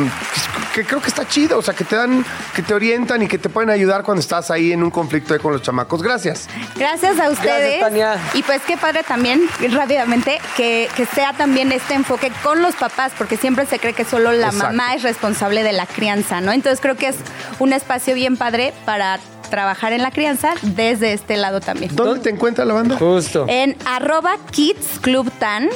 [0.74, 1.58] que creo que está chido.
[1.58, 2.24] O sea, que te dan,
[2.56, 5.52] que te orientan y que te pueden ayudar cuando estás ahí en un conflicto con
[5.54, 6.02] los chamacos.
[6.04, 6.48] Gracias.
[6.76, 7.80] Gracias a ustedes.
[7.80, 8.18] Tania.
[8.34, 13.12] Y pues qué padre también, rápidamente, que, que sea también este enfoque con los papás,
[13.18, 14.68] porque siempre se cree que solo la Exacto.
[14.68, 16.52] mamá es responsable de la crianza, ¿no?
[16.52, 17.16] Entonces creo que es
[17.60, 19.20] un espacio bien padre para
[19.50, 21.96] trabajar en la crianza desde este lado también.
[21.96, 22.98] ¿Dónde te encuentra la banda?
[22.98, 23.46] Justo.
[23.48, 25.70] En arroba Kids Club Tan.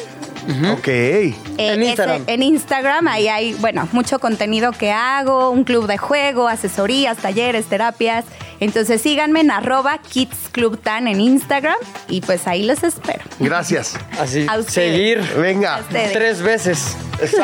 [0.74, 0.88] Ok.
[0.88, 2.24] eh, En ese- Instagram.
[2.28, 7.68] en Instagram, ahí hay, bueno, mucho contenido que hago, un club de juego, asesorías, talleres,
[7.68, 8.26] terapias.
[8.60, 11.76] Entonces síganme en arroba Kids Club Tan en Instagram
[12.10, 13.24] y pues ahí los espero.
[13.39, 13.95] Gracias.
[14.20, 14.74] Así, A ustedes.
[14.74, 15.76] seguir Venga.
[15.78, 15.82] A
[16.12, 16.97] tres veces.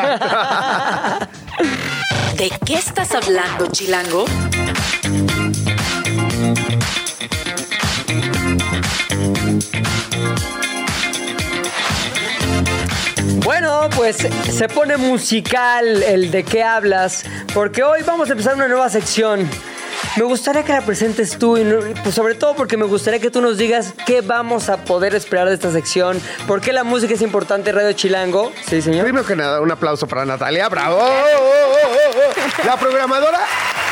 [2.36, 4.24] ¿De qué estás hablando, Chilango?
[13.48, 17.24] Bueno, pues se pone musical el de qué hablas,
[17.54, 19.48] porque hoy vamos a empezar una nueva sección.
[20.16, 21.64] Me gustaría que la presentes tú, y
[22.02, 25.48] pues sobre todo porque me gustaría que tú nos digas qué vamos a poder esperar
[25.48, 28.52] de esta sección, por qué la música es importante Radio Chilango.
[28.68, 29.04] Sí, señor.
[29.04, 30.68] Primero que nada, un aplauso para Natalia.
[30.68, 31.02] ¡Bravo!
[32.66, 33.40] La programadora,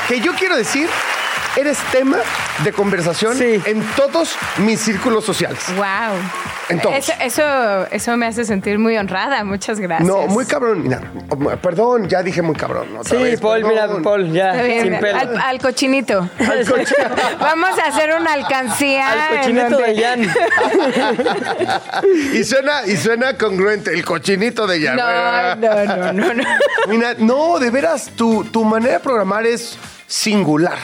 [0.07, 0.87] que yo quiero decir,
[1.57, 2.19] eres tema
[2.65, 3.61] de conversación Sí.
[3.65, 5.61] en todos mis círculos sociales.
[5.77, 5.85] Wow.
[6.69, 6.97] En todos.
[6.97, 9.45] Eso, eso, eso me hace sentir muy honrada.
[9.45, 10.07] Muchas gracias.
[10.09, 10.83] No, muy cabrón.
[10.83, 11.01] Mira,
[11.63, 12.89] perdón, ya dije muy cabrón.
[12.99, 13.89] otra Sí, vez, Paul, mira.
[14.03, 14.83] Paul, ya, bien.
[14.83, 15.19] sin pelo.
[15.19, 16.29] Al, al cochinito.
[17.41, 19.13] Vamos a hacer una alcancía.
[19.13, 20.35] Al cochinito de Jan.
[22.35, 24.95] Y suena, y suena congruente, el cochinito de ya.
[24.95, 26.45] No, no, no, no, no.
[26.89, 29.77] Mira, no, de veras, tu, tu manera de programar es
[30.07, 30.79] singular,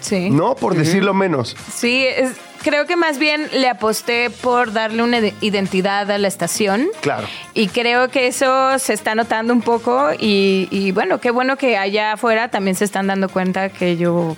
[0.00, 0.30] Sí.
[0.30, 0.54] ¿no?
[0.54, 1.56] Por decirlo menos.
[1.74, 2.32] Sí, es-
[2.62, 6.88] creo que más bien le aposté por darle una ide- identidad a la estación.
[7.00, 7.26] Claro.
[7.54, 11.76] Y creo que eso se está notando un poco y, y bueno, qué bueno que
[11.76, 14.36] allá afuera también se están dando cuenta que yo,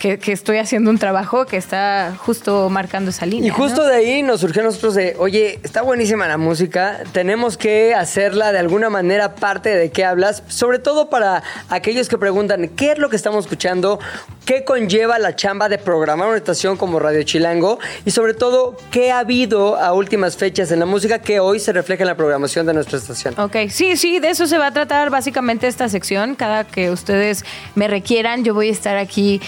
[0.00, 3.46] que, que estoy haciendo un trabajo que está justo marcando esa línea.
[3.46, 3.88] Y justo ¿no?
[3.88, 8.50] de ahí nos surgió a nosotros de, oye, está buenísima la música, tenemos que hacerla
[8.50, 12.98] de alguna manera parte de qué hablas, sobre todo para aquellos que preguntan, ¿qué es
[12.98, 14.00] lo que estamos escuchando?
[14.46, 17.78] ¿Qué conlleva la chamba de programar una estación como Radio Chilango?
[18.04, 21.72] Y sobre todo, ¿qué ha habido a últimas fechas en la música que hoy se
[21.72, 23.38] refleja en la programación de nuestra estación?
[23.38, 26.34] Ok, sí, sí, de eso se va a tratar básicamente esta sección.
[26.34, 27.44] Cada que ustedes
[27.74, 29.40] me requieran, yo voy a estar aquí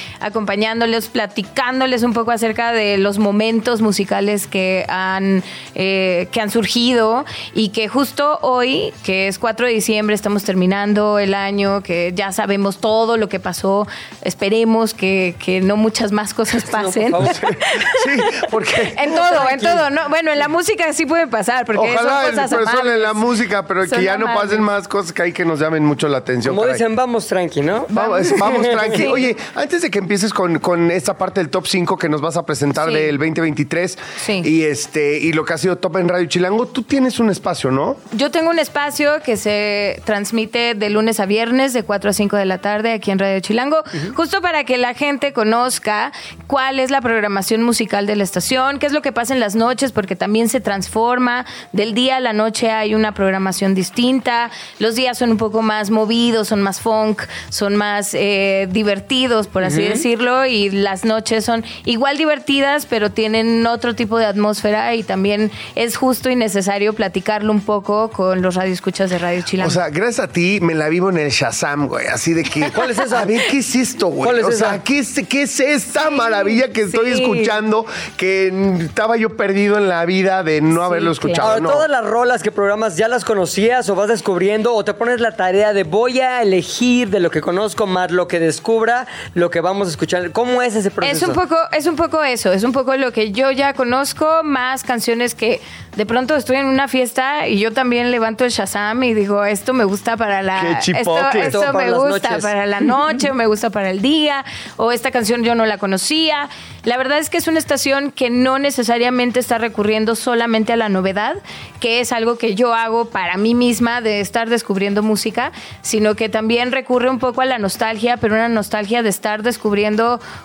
[0.42, 5.44] acompañándoles, platicándoles un poco acerca de los momentos musicales que han,
[5.76, 7.24] eh, que han surgido
[7.54, 12.32] y que justo hoy, que es 4 de diciembre, estamos terminando el año, que ya
[12.32, 13.86] sabemos todo lo que pasó,
[14.22, 17.12] esperemos que, que no muchas más cosas pasen.
[17.12, 17.56] por favor.
[18.04, 18.20] Sí,
[18.50, 18.94] porque.
[18.98, 19.90] En todo, en todo.
[19.90, 23.12] No, bueno, en la música sí puede pasar, porque Ojalá son el cosas en la
[23.14, 24.50] música, pero que ya no amables.
[24.50, 26.54] pasen más cosas que hay que nos llamen mucho la atención.
[26.54, 26.78] Como caray.
[26.78, 27.86] dicen, vamos tranqui, ¿no?
[27.90, 28.96] Vamos, vamos tranqui.
[28.96, 29.06] Sí.
[29.06, 32.36] Oye, antes de que empieces con, con esta parte del top 5 que nos vas
[32.36, 32.94] a presentar Sí.
[32.94, 34.42] del 2023 Sí.
[34.44, 37.70] y este y lo que ha sido top en Radio Chilango, tú tienes un espacio,
[37.70, 37.96] ¿no?
[38.12, 42.36] Yo tengo un espacio que se transmite de lunes a viernes de 4 a 5
[42.36, 43.82] de la tarde aquí en Radio Chilango,
[44.14, 46.12] justo para que la gente conozca
[46.46, 49.54] cuál es la programación musical de la estación, qué es lo que pasa en las
[49.54, 51.44] noches, porque también se transforma.
[51.72, 54.50] Del día a la noche hay una programación distinta.
[54.78, 59.64] Los días son un poco más movidos, son más funk, son más eh, divertidos, por
[59.64, 65.02] así decirlo, y las noches son igual divertidas, pero tienen otro tipo de atmósfera y
[65.02, 69.68] también es justo y necesario platicarlo un poco con los radioescuchas de Radio Chilango.
[69.68, 72.06] O sea, gracias a ti me la vivo en el Shazam, güey.
[72.06, 72.70] Así de que.
[72.70, 73.20] ¿Cuál es esa?
[73.20, 74.24] A ver, ¿qué es esto, güey?
[74.24, 74.70] ¿Cuál es o esa?
[74.70, 77.22] sea, ¿qué es, qué es esta maravilla que estoy sí.
[77.22, 77.84] escuchando?
[78.16, 81.48] Que estaba yo perdido en la vida de no haberlo escuchado.
[81.48, 81.70] Ahora, no.
[81.70, 85.32] todas las rolas que programas ya las conocías o vas descubriendo o te pones la
[85.36, 89.60] tarea de voy a elegir de lo que conozco más lo que descubra, lo que
[89.60, 90.11] vamos a escuchar.
[90.32, 91.16] ¿Cómo es ese proceso?
[91.16, 94.42] Es un poco, es un poco eso, es un poco lo que yo ya conozco,
[94.42, 95.60] más canciones que
[95.96, 99.74] de pronto estoy en una fiesta y yo también levanto el Shazam y digo, esto
[99.74, 102.42] me gusta para la Qué esto, para me gusta noches.
[102.42, 104.44] para la noche, o me gusta para el día,
[104.76, 106.48] o esta canción yo no la conocía.
[106.84, 110.88] La verdad es que es una estación que no necesariamente está recurriendo solamente a la
[110.88, 111.36] novedad,
[111.78, 115.52] que es algo que yo hago para mí misma de estar descubriendo música,
[115.82, 119.91] sino que también recurre un poco a la nostalgia, pero una nostalgia de estar descubriendo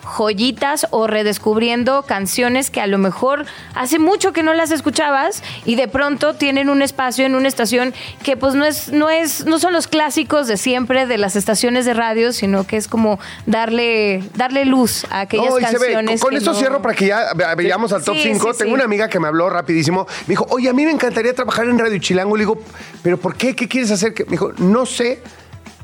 [0.03, 3.45] joyitas o redescubriendo canciones que a lo mejor
[3.75, 7.93] hace mucho que no las escuchabas y de pronto tienen un espacio en una estación
[8.23, 11.85] que pues no es no es no son los clásicos de siempre de las estaciones
[11.85, 15.61] de radio, sino que es como darle darle luz a aquellas ve.
[15.61, 16.21] canciones.
[16.21, 18.53] Con eso no- cierro para que ya ve- veamos al top Sí, 5.
[18.53, 18.73] sí, Tengo sí.
[18.75, 20.07] una amiga que me habló rapidísimo.
[20.27, 22.35] Me dijo, oye, a mí me encantaría trabajar en Radio Chilango.
[22.35, 22.57] Le digo,
[23.03, 23.55] ¿pero por qué?
[23.55, 24.13] ¿Qué quieres hacer?
[24.13, 25.21] Que- Me dijo, no sé,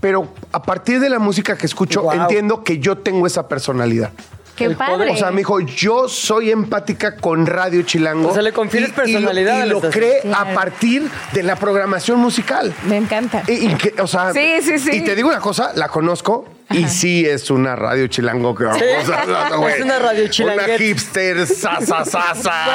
[0.04, 2.12] pero a partir de la música que escucho, Wow.
[2.12, 4.10] entiendo que yo tengo esa personalidad.
[4.54, 4.96] Qué El padre.
[4.96, 8.28] poder, O sea, me dijo, yo soy empática con Radio Chilango.
[8.28, 10.50] O sea, le confieres Y- personalidad Y, lo cree Claro.
[10.50, 12.74] a partir de la programación musical.
[12.86, 13.44] Me encanta.
[13.48, 14.90] Y, y que, o sea, Sí, sí, sí.
[14.98, 18.82] Y te digo una cosa, la conozco y sí es una radio chilango que vamos
[19.10, 19.74] a güey.
[19.78, 20.68] Es una radio chilanguet.
[20.68, 22.66] Una hipster, sa, sa, sa, sa.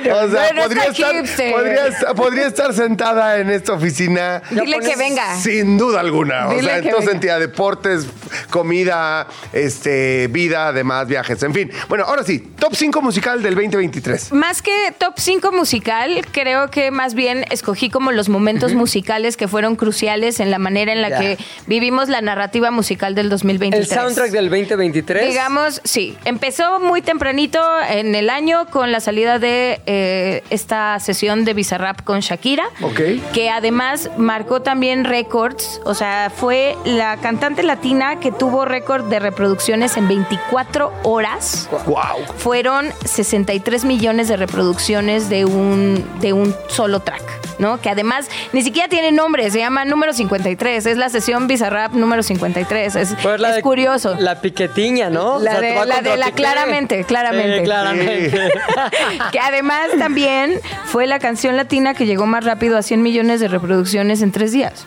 [0.00, 1.52] Bueno, o sea, bueno, podría, estar, hipster.
[1.52, 4.42] podría, estar, podría estar sentada en esta oficina.
[4.50, 5.36] Dile que venga.
[5.36, 6.48] Sin duda alguna.
[6.48, 7.12] O Dile sea, en que todo venga.
[7.12, 8.06] sentido, deportes,
[8.50, 11.70] comida, este, vida, además, viajes, en fin.
[11.88, 14.32] Bueno, ahora sí, top 5 musical del 2023.
[14.32, 19.48] Más que top 5 musical, creo que más bien escogí como los momentos musicales que
[19.48, 23.37] fueron cruciales en la manera en la que vivimos la narrativa musical del 2023.
[23.42, 25.28] El soundtrack del 2023.
[25.28, 26.16] Digamos, sí.
[26.24, 32.02] Empezó muy tempranito en el año con la salida de eh, esta sesión de Bizarrap
[32.02, 32.64] con Shakira.
[32.82, 33.00] Ok.
[33.32, 35.80] Que además marcó también récords.
[35.84, 41.68] O sea, fue la cantante latina que tuvo récord de reproducciones en 24 horas.
[41.86, 42.24] Wow.
[42.36, 47.22] Fueron 63 millones de reproducciones de un, de un solo track,
[47.58, 47.80] ¿no?
[47.80, 50.86] Que además ni siquiera tiene nombre, se llama número 53.
[50.86, 52.96] Es la sesión Bizarrap número 53.
[52.96, 54.14] Es, Pues la es de- curioso.
[54.18, 55.38] La piquetiña, ¿no?
[55.38, 57.58] La O sea, de- la de la claramente, claramente.
[57.58, 58.50] Sí, claramente.
[59.32, 63.48] que además también fue la canción latina que llegó más rápido a 100 millones de
[63.48, 64.86] reproducciones en tres días.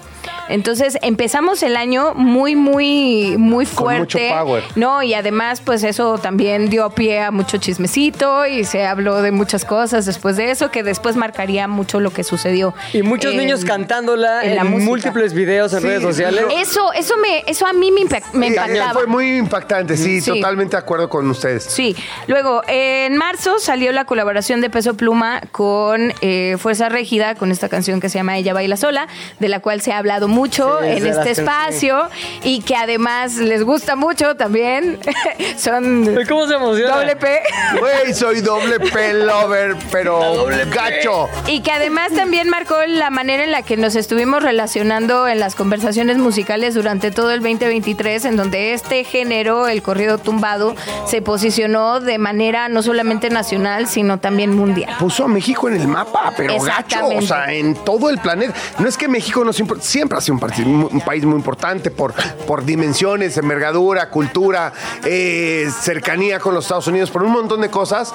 [0.49, 4.33] Entonces empezamos el año muy, muy, muy Con mucho fuerte.
[4.37, 4.63] power.
[4.75, 9.31] No, y además, pues eso también dio pie a mucho chismecito y se habló de
[9.31, 12.73] muchas cosas después de eso, que después marcaría mucho lo que sucedió.
[12.93, 14.85] Y muchos en- niños cantándola en, la música.
[14.89, 16.43] múltiples videos en Sí, redes sociales.
[16.57, 18.93] Eso, eso me, eso a mí me, impa- me Sí, impactaba.
[18.93, 20.31] Fue muy impactante, sí, Sí.
[20.31, 21.63] totalmente de acuerdo con ustedes.
[21.63, 21.95] Sí,
[22.27, 27.69] luego en marzo salió la colaboración de Peso Pluma con eh, Fuerza Régida, con esta
[27.69, 29.07] canción que se llama Ella Baila Sola,
[29.39, 32.09] de la cual se ha hablado mucho Sí, en este espacio
[32.43, 34.99] y que además les gusta mucho también.
[35.57, 36.95] Son ¿Cómo se emociona?
[36.95, 37.39] doble P.
[37.79, 41.27] Güey, soy doble P lover, pero gacho.
[41.47, 45.55] Y que además también marcó la manera en la que nos estuvimos relacionando en las
[45.55, 50.75] conversaciones musicales durante todo el 2023, en donde este género, el corrido tumbado,
[51.05, 54.95] se posicionó de manera no solamente nacional, sino también mundial.
[54.99, 58.53] Puso a México en el mapa, pero gacho, o sea, en todo el planeta.
[58.79, 60.37] No es que México no siempre, siempre sido
[60.69, 62.13] un, un país muy importante por,
[62.47, 64.71] por dimensiones, envergadura, cultura,
[65.05, 68.13] eh, cercanía con los Estados Unidos, por un montón de cosas.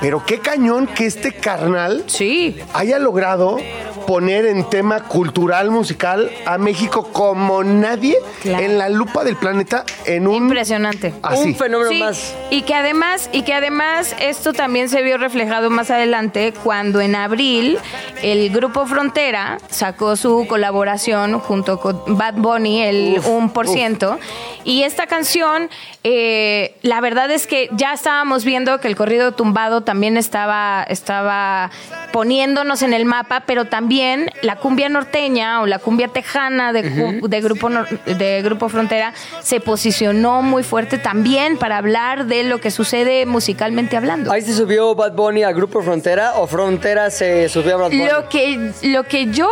[0.00, 2.58] Pero qué cañón que este carnal Sí.
[2.74, 3.56] haya logrado
[4.06, 8.64] poner en tema cultural, musical a México como nadie Claro.
[8.64, 10.36] en la lupa del planeta en un...
[10.44, 11.14] Impresionante.
[11.22, 11.48] Así.
[11.48, 12.34] Un fenómeno Sí, más.
[12.50, 17.16] y que además y que además esto también se vio reflejado más adelante cuando en
[17.16, 17.78] abril
[18.22, 24.18] el grupo Frontera sacó su colaboración junto con Bad Bunny el Uf, 1%
[24.64, 25.68] y esta canción
[26.04, 31.70] eh, la verdad es que ya estábamos viendo que el corrido tumbado también estaba estaba
[32.12, 33.95] poniéndonos en el mapa pero también
[34.42, 36.82] la cumbia norteña o la cumbia tejana de,
[37.40, 42.70] grupo Nor- de grupo Frontera se posicionó muy fuerte también para hablar de lo que
[42.70, 44.30] sucede musicalmente hablando.
[44.32, 48.06] Ahí se subió Bad Bunny al grupo Frontera o Frontera se subió a Bad Bunny.
[48.08, 49.48] Lo que, lo que yo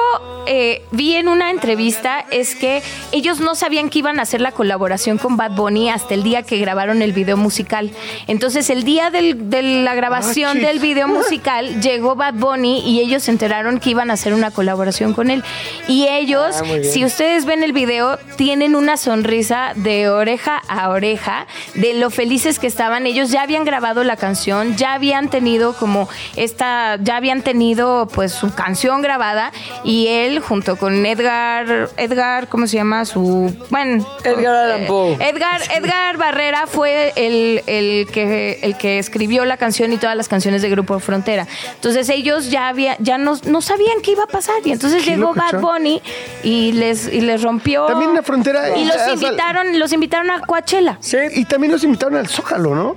[0.46, 2.82] eh, vi en una entrevista es que
[3.12, 6.42] ellos no sabían que iban a hacer la colaboración con Bad Bunny hasta el día
[6.42, 7.90] que grabaron el video musical.
[8.26, 10.62] Entonces, el día del- de la grabación chis.
[10.66, 14.50] del video musical llegó Bad Bunny y ellos se enteraron que iban a hacer una
[14.50, 15.42] colaboración con él.
[15.88, 21.46] Y ellos, Ah, si ustedes ven el video, tienen una sonrisa de oreja a oreja
[21.74, 23.06] de lo felices que estaban.
[23.06, 28.32] Ellos ya habían grabado la canción, ya habían tenido como esta, ya habían tenido pues
[28.32, 29.52] su canción grabada
[29.84, 33.04] y él junto con Edgar, Edgar, ¿cómo se llama?
[33.04, 35.14] Su, bueno, Edgar Allan Poe.
[35.20, 40.28] Edgar, Edgar Barrera fue el, el que, el que escribió la canción y todas las
[40.28, 41.46] canciones de Grupo Frontera.
[41.74, 44.54] Entonces ellos ya había, ya no, no sabían qué iba a pasar.
[44.64, 45.34] Y entonces llegó.
[45.34, 46.00] Bad Bunny
[46.42, 47.86] y les, y les rompió.
[47.86, 50.96] También la frontera- Y los invitaron, los invitaron a Coachella.
[51.00, 51.16] Sí.
[51.34, 52.96] Y también nos invitaron al Zócalo, ¿no?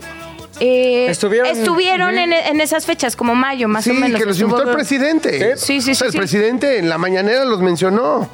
[0.60, 4.20] Eh, Estuvieron- estuvieron en, en esas fechas, como mayo, más sí, o menos.
[4.20, 5.56] que los invitó el presidente.
[5.58, 6.18] Sí, sí, O sea, sí, el sí.
[6.18, 8.28] presidente en la mañanera los mencionó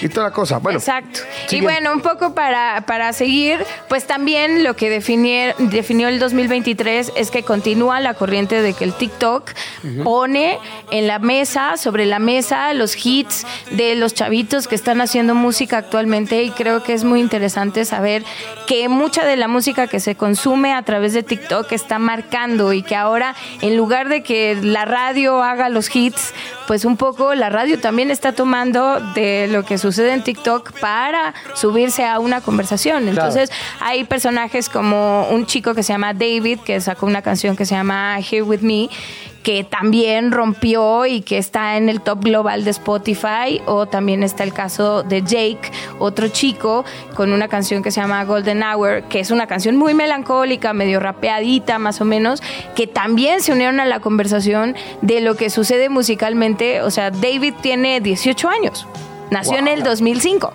[0.00, 0.58] y toda la cosa.
[0.58, 1.20] Bueno, Exacto.
[1.50, 7.30] Y bueno, un poco para, para seguir, pues también lo que definió el 2023 es
[7.30, 9.50] que continúa la corriente de que el TikTok
[10.02, 10.58] pone
[10.90, 15.78] en la mesa, sobre la mesa, los hits de los chavitos que están haciendo música
[15.78, 18.24] actualmente y creo que es muy interesante saber
[18.66, 22.82] que mucha de la música que se consume a través de TikTok está marcando y
[22.82, 26.32] que ahora en lugar de que la radio haga los hits,
[26.66, 31.34] pues un poco la radio también está tomando de lo que sucede en TikTok para
[31.54, 33.08] subirse a una conversación.
[33.08, 37.64] Entonces hay personajes como un chico que se llama David, que sacó una canción que
[37.64, 38.88] se llama Here With Me,
[39.46, 44.42] que también rompió y que está en el top global de Spotify, o también está
[44.42, 45.70] el caso de Jake,
[46.00, 46.84] otro chico,
[47.14, 50.98] con una canción que se llama Golden Hour, que es una canción muy melancólica, medio
[50.98, 52.42] rapeadita más o menos,
[52.74, 56.82] que también se unieron a la conversación de lo que sucede musicalmente.
[56.82, 58.84] O sea, David tiene 18 años,
[59.30, 60.52] nació en el 2005.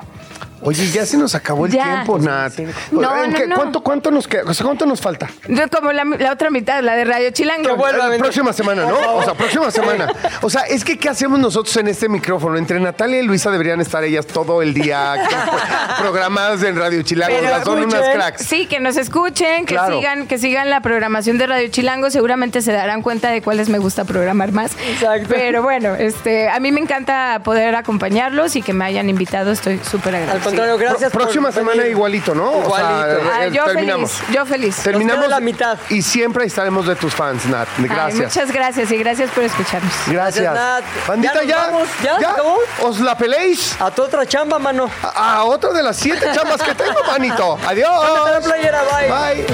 [0.63, 1.83] Oye, ya se nos acabó el Ya.
[2.03, 2.53] tiempo, Nat.
[2.91, 3.55] No, ¿En no, qué- no.
[3.55, 4.43] ¿Cuánto, cuánto, nos queda?
[4.47, 5.29] O sea, ¿Cuánto nos falta?
[5.75, 7.63] Como la, la otra mitad, la de Radio Chilango.
[7.67, 8.95] Que vuelva La próxima semana, ¿no?
[9.15, 10.07] O sea, próxima semana.
[10.41, 12.57] O sea, es que ¿qué hacemos nosotros en este micrófono?
[12.57, 15.35] Entre Natalia y Luisa deberían estar ellas todo el día que-
[16.01, 17.35] programadas en Radio Chilango.
[17.35, 18.13] Pero sea, son unas escuchen.
[18.13, 18.41] cracks.
[18.45, 19.97] Sí, que nos escuchen, que Claro.
[19.97, 22.09] sigan, que sigan la programación de Radio Chilango.
[22.09, 24.71] Seguramente se darán cuenta de cuáles me gusta programar más.
[24.89, 25.27] Exacto.
[25.29, 29.51] Pero bueno, este, a mí me encanta poder acompañarlos y que me hayan invitado.
[29.51, 30.50] Estoy súper agradecida.
[30.51, 31.11] Contrario, gracias.
[31.11, 31.91] Pro- próxima por semana venir.
[31.91, 32.51] igualito, ¿no?
[32.51, 33.31] O sea, Igualito.
[33.33, 34.11] Ah, eh, yo terminamos.
[34.11, 34.75] feliz, yo feliz.
[34.77, 35.77] Terminamos la mitad.
[35.89, 37.67] y siempre estaremos de tus fans, Nat.
[37.77, 38.35] Ay, Gracias.
[38.35, 39.91] muchas gracias y gracias por escucharnos.
[40.07, 40.43] Gracias.
[40.43, 40.83] Gracias, Nat.
[41.07, 41.71] Bandita, ¿Ya
[42.19, 42.35] ya.
[42.81, 43.75] ¿Os la peleéis?
[43.79, 44.89] A tu otra chamba, mano.
[45.03, 47.57] A, a otra de las siete chambas que tengo, manito.
[47.67, 48.29] Adiós.
[48.31, 49.09] La playera, bye.
[49.35, 49.45] Bye.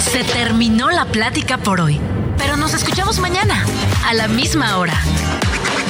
[0.00, 2.00] Se terminó la plática por hoy,
[2.38, 3.64] pero nos escuchamos mañana,
[4.06, 4.94] a la misma hora.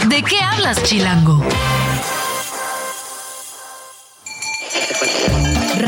[0.06, 1.42] ¿De qué hablas, Chilango?